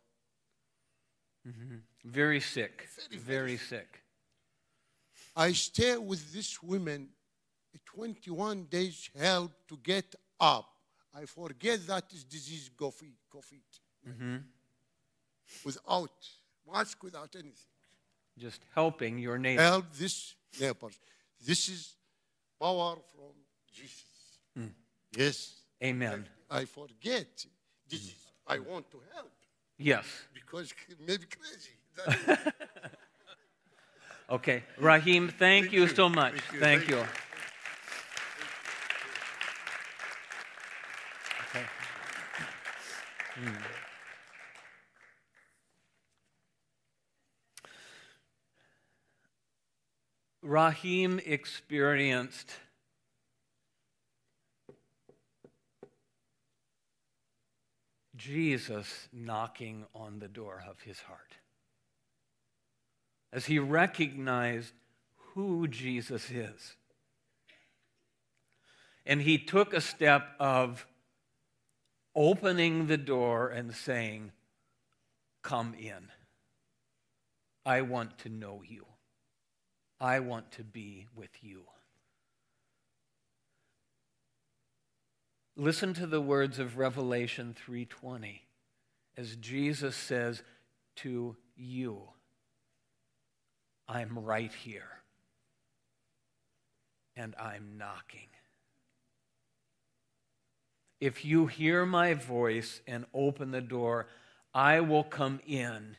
Mm-hmm. 1.47 1.77
Very 2.03 2.41
sick. 2.41 2.89
Very, 3.09 3.21
Very, 3.21 3.39
very 3.39 3.57
sick. 3.57 4.03
I 5.35 5.53
stay 5.53 5.95
with 5.97 6.33
this 6.33 6.61
woman 6.61 7.09
21 7.79 8.65
days 8.69 9.09
help 9.17 9.51
to 9.67 9.77
get 9.77 10.15
up. 10.39 10.67
I 11.13 11.25
forget 11.25 11.85
that 11.87 12.05
is 12.13 12.23
disease 12.23 12.69
coffee, 12.77 13.13
coffee. 13.31 13.61
Mm-hmm. 14.07 14.37
Without 15.65 16.11
mask, 16.71 17.03
without 17.03 17.35
anything. 17.35 17.53
Just 18.37 18.61
helping 18.73 19.19
your 19.19 19.37
neighbor. 19.37 19.61
Help 19.61 19.85
this 19.93 20.35
neighbors. 20.59 20.97
This 21.45 21.69
is 21.69 21.95
power 22.59 22.95
from 23.13 23.33
Jesus. 23.73 24.39
Mm. 24.57 24.71
Yes. 25.15 25.53
Amen. 25.83 26.27
I 26.49 26.65
forget 26.65 27.45
disease. 27.89 28.15
I 28.47 28.59
want 28.59 28.89
to 28.91 29.01
help. 29.13 29.31
Yes. 29.77 30.05
because 30.33 30.73
maybe 31.05 31.25
crazy. 31.25 32.39
Okay. 34.31 34.63
Rahim, 34.79 35.27
thank, 35.27 35.65
Thank 35.65 35.73
you, 35.73 35.81
you. 35.81 35.87
so 35.89 36.07
much. 36.07 36.33
Thank 36.33 36.53
you. 36.53 36.59
Thank 36.61 36.87
you. 36.87 36.95
you. 36.95 37.01
Okay. 41.49 41.65
Hmm. 43.41 43.53
Rahim 50.43 51.19
experienced 51.25 52.51
Jesus 58.15 59.07
knocking 59.11 59.85
on 59.95 60.19
the 60.19 60.27
door 60.27 60.63
of 60.69 60.81
his 60.81 60.99
heart. 60.99 61.37
As 63.33 63.45
he 63.47 63.57
recognized 63.57 64.73
who 65.33 65.67
Jesus 65.67 66.29
is. 66.29 66.75
And 69.03 69.23
he 69.23 69.39
took 69.39 69.73
a 69.73 69.81
step 69.81 70.35
of 70.39 70.85
opening 72.15 72.87
the 72.87 72.97
door 72.97 73.49
and 73.49 73.73
saying, 73.73 74.31
Come 75.41 75.73
in. 75.73 76.09
I 77.65 77.81
want 77.81 78.17
to 78.19 78.29
know 78.29 78.61
you. 78.67 78.85
I 79.99 80.19
want 80.19 80.51
to 80.53 80.63
be 80.63 81.07
with 81.15 81.31
you. 81.41 81.63
Listen 85.55 85.93
to 85.93 86.07
the 86.07 86.21
words 86.21 86.59
of 86.59 86.77
Revelation 86.77 87.53
3:20 87.53 88.41
as 89.17 89.35
Jesus 89.35 89.95
says 89.95 90.41
to 90.95 91.35
you, 91.55 92.09
I'm 93.87 94.17
right 94.17 94.53
here 94.53 95.03
and 97.15 97.35
I'm 97.35 97.77
knocking. 97.77 98.29
If 101.01 101.25
you 101.25 101.47
hear 101.47 101.83
my 101.83 102.13
voice 102.13 102.79
and 102.85 103.05
open 103.11 103.49
the 103.49 103.59
door, 103.59 104.05
I 104.53 104.81
will 104.81 105.03
come 105.03 105.39
in 105.47 105.97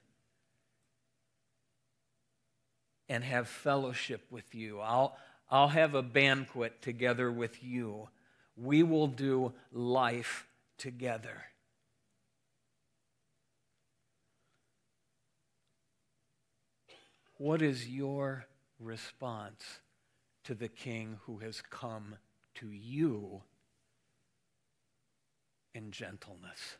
and 3.08 3.24
have 3.24 3.48
fellowship 3.48 4.24
with 4.30 4.54
you. 4.54 4.78
I'll, 4.78 5.16
I'll 5.50 5.68
have 5.68 5.96
a 5.96 6.02
banquet 6.02 6.80
together 6.80 7.32
with 7.32 7.64
you. 7.64 8.08
We 8.56 8.84
will 8.84 9.08
do 9.08 9.52
life 9.72 10.46
together. 10.78 11.42
What 17.38 17.60
is 17.60 17.88
your 17.88 18.46
response 18.78 19.80
to 20.44 20.54
the 20.54 20.68
King 20.68 21.18
who 21.26 21.38
has 21.38 21.60
come 21.60 22.14
to 22.54 22.70
you 22.70 23.42
in 25.74 25.90
gentleness? 25.90 26.76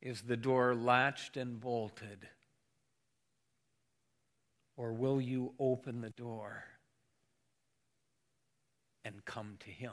Is 0.00 0.22
the 0.22 0.36
door 0.36 0.74
latched 0.74 1.36
and 1.36 1.60
bolted? 1.60 2.28
Or 4.76 4.92
will 4.92 5.20
you 5.20 5.54
open 5.60 6.00
the 6.00 6.10
door 6.10 6.64
and 9.04 9.24
come 9.24 9.58
to 9.60 9.70
Him? 9.70 9.92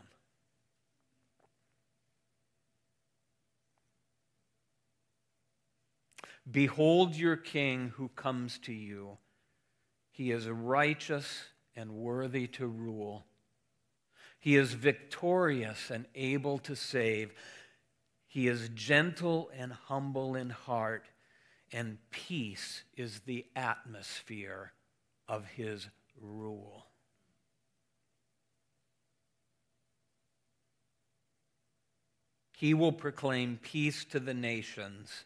Behold 6.49 7.15
your 7.15 7.35
King 7.35 7.93
who 7.95 8.09
comes 8.15 8.57
to 8.59 8.73
you. 8.73 9.17
He 10.11 10.31
is 10.31 10.49
righteous 10.49 11.43
and 11.75 11.91
worthy 11.91 12.47
to 12.47 12.65
rule. 12.65 13.25
He 14.39 14.55
is 14.55 14.73
victorious 14.73 15.91
and 15.91 16.05
able 16.15 16.59
to 16.59 16.75
save. 16.75 17.33
He 18.25 18.47
is 18.47 18.69
gentle 18.73 19.51
and 19.55 19.73
humble 19.73 20.35
in 20.35 20.49
heart, 20.49 21.05
and 21.73 21.97
peace 22.09 22.83
is 22.95 23.21
the 23.21 23.45
atmosphere 23.55 24.71
of 25.27 25.45
his 25.45 25.89
rule. 26.19 26.85
He 32.55 32.73
will 32.73 32.91
proclaim 32.91 33.59
peace 33.61 34.03
to 34.05 34.19
the 34.19 34.33
nations. 34.33 35.25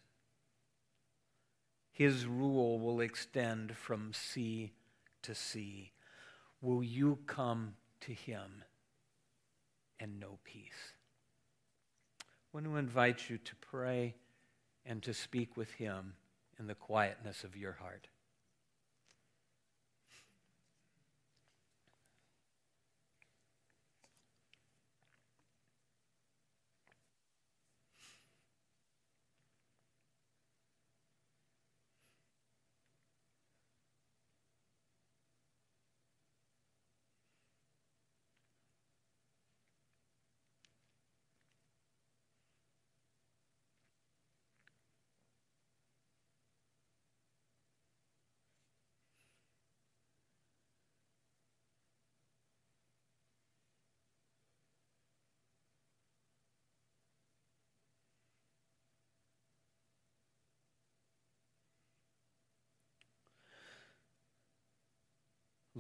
His 1.92 2.26
rule 2.26 2.80
will 2.80 3.00
extend 3.00 3.76
from 3.76 4.14
sea 4.14 4.74
to 5.22 5.36
sea. 5.36 5.92
Will 6.62 6.84
you 6.84 7.20
come 7.28 7.76
to 8.02 8.14
him 8.14 8.64
and 10.04 10.20
know 10.20 10.38
peace? 10.44 10.92
I 12.22 12.26
want 12.54 12.66
to 12.66 12.76
invite 12.76 13.30
you 13.30 13.38
to 13.38 13.56
pray 13.56 14.16
and 14.86 15.02
to 15.04 15.14
speak 15.14 15.56
with 15.56 15.72
him 15.72 16.14
in 16.60 16.68
the 16.68 16.76
quietness 16.76 17.46
of 17.46 17.56
your 17.56 17.72
heart. 17.72 18.10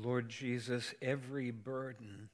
Lord 0.03 0.27
Jesus, 0.27 0.93
every 1.01 1.49
burden 1.51 2.29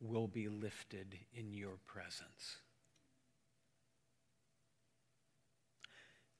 will 0.00 0.26
be 0.26 0.48
lifted 0.48 1.18
in 1.34 1.52
your 1.52 1.76
presence. 1.86 2.60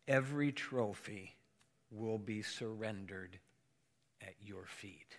Every 0.08 0.50
trophy 0.50 1.34
will 1.90 2.16
be 2.16 2.40
surrendered 2.40 3.38
at 4.22 4.34
your 4.40 4.64
feet. 4.64 5.18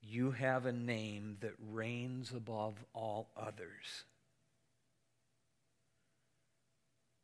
You 0.00 0.30
have 0.30 0.64
a 0.64 0.72
name 0.72 1.38
that 1.40 1.54
reigns 1.58 2.30
above 2.30 2.76
all 2.94 3.30
others. 3.36 4.04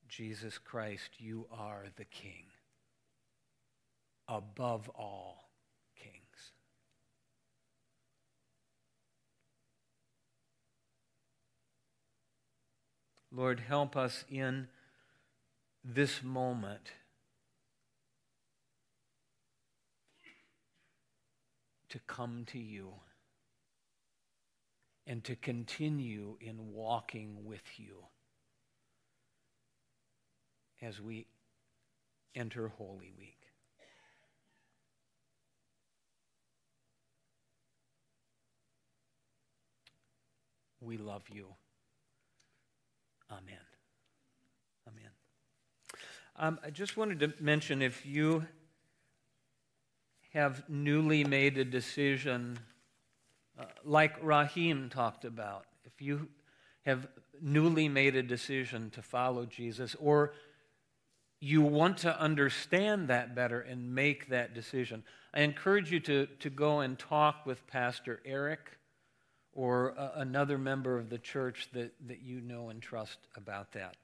Jesus 0.09 0.59
Christ, 0.59 1.11
you 1.19 1.47
are 1.53 1.85
the 1.97 2.05
King 2.05 2.52
above 4.29 4.89
all 4.91 5.51
kings. 5.97 6.53
Lord, 13.31 13.61
help 13.61 13.97
us 13.97 14.25
in 14.29 14.69
this 15.85 16.23
moment 16.23 16.93
to 21.89 21.99
come 22.07 22.45
to 22.47 22.59
you 22.59 22.89
and 25.07 25.23
to 25.25 25.37
continue 25.37 26.37
in 26.41 26.73
walking 26.73 27.45
with 27.45 27.63
you 27.77 28.05
as 30.81 31.01
we 31.01 31.27
enter 32.35 32.69
Holy 32.69 33.13
Week. 33.19 33.42
We 40.85 40.97
love 40.97 41.23
you. 41.33 41.47
Amen. 43.31 43.55
Amen. 44.89 45.11
Um, 46.37 46.59
I 46.65 46.71
just 46.71 46.97
wanted 46.97 47.21
to 47.21 47.33
mention 47.41 47.83
if 47.83 48.05
you 48.05 48.47
have 50.33 50.69
newly 50.69 51.25
made 51.25 51.57
a 51.57 51.65
decision, 51.65 52.59
uh, 53.59 53.65
like 53.85 54.17
Rahim 54.23 54.89
talked 54.89 55.25
about, 55.25 55.67
if 55.85 56.03
you 56.03 56.29
have 56.85 57.07
newly 57.41 57.89
made 57.89 58.17
a 58.17 58.23
decision 58.23 58.91
to 58.91 59.03
follow 59.03 59.47
Jesus, 59.47 59.95
or 60.01 60.33
you 61.39 61.63
want 61.63 61.99
to 61.99 62.21
understand 62.21 63.09
that 63.09 63.35
better 63.35 63.61
and 63.61 63.95
make 63.95 64.29
that 64.29 64.53
decision, 64.53 65.05
I 65.33 65.43
encourage 65.43 65.93
you 65.93 66.01
to, 66.01 66.27
to 66.41 66.51
go 66.51 66.81
and 66.81 66.99
talk 66.99 67.47
with 67.47 67.67
Pastor 67.69 68.21
Eric 68.25 68.79
or 69.55 69.91
a, 69.91 70.13
another 70.17 70.59
member 70.59 70.99
of 70.99 71.11
the 71.11 71.19
church 71.19 71.69
that, 71.73 71.93
that 72.07 72.23
you 72.23 72.41
know 72.41 72.71
and 72.71 72.81
trust 72.81 73.19
about 73.37 73.73
that. 73.73 73.97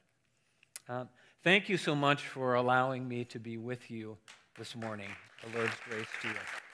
Uh, 0.88 1.04
thank 1.42 1.68
you 1.68 1.76
so 1.76 1.94
much 1.94 2.26
for 2.26 2.54
allowing 2.54 3.06
me 3.06 3.24
to 3.24 3.38
be 3.38 3.56
with 3.56 3.90
you 3.90 4.16
this 4.58 4.74
morning. 4.74 5.10
The 5.44 5.58
Lord's 5.58 5.76
grace 5.88 6.06
to 6.22 6.28
you. 6.28 6.67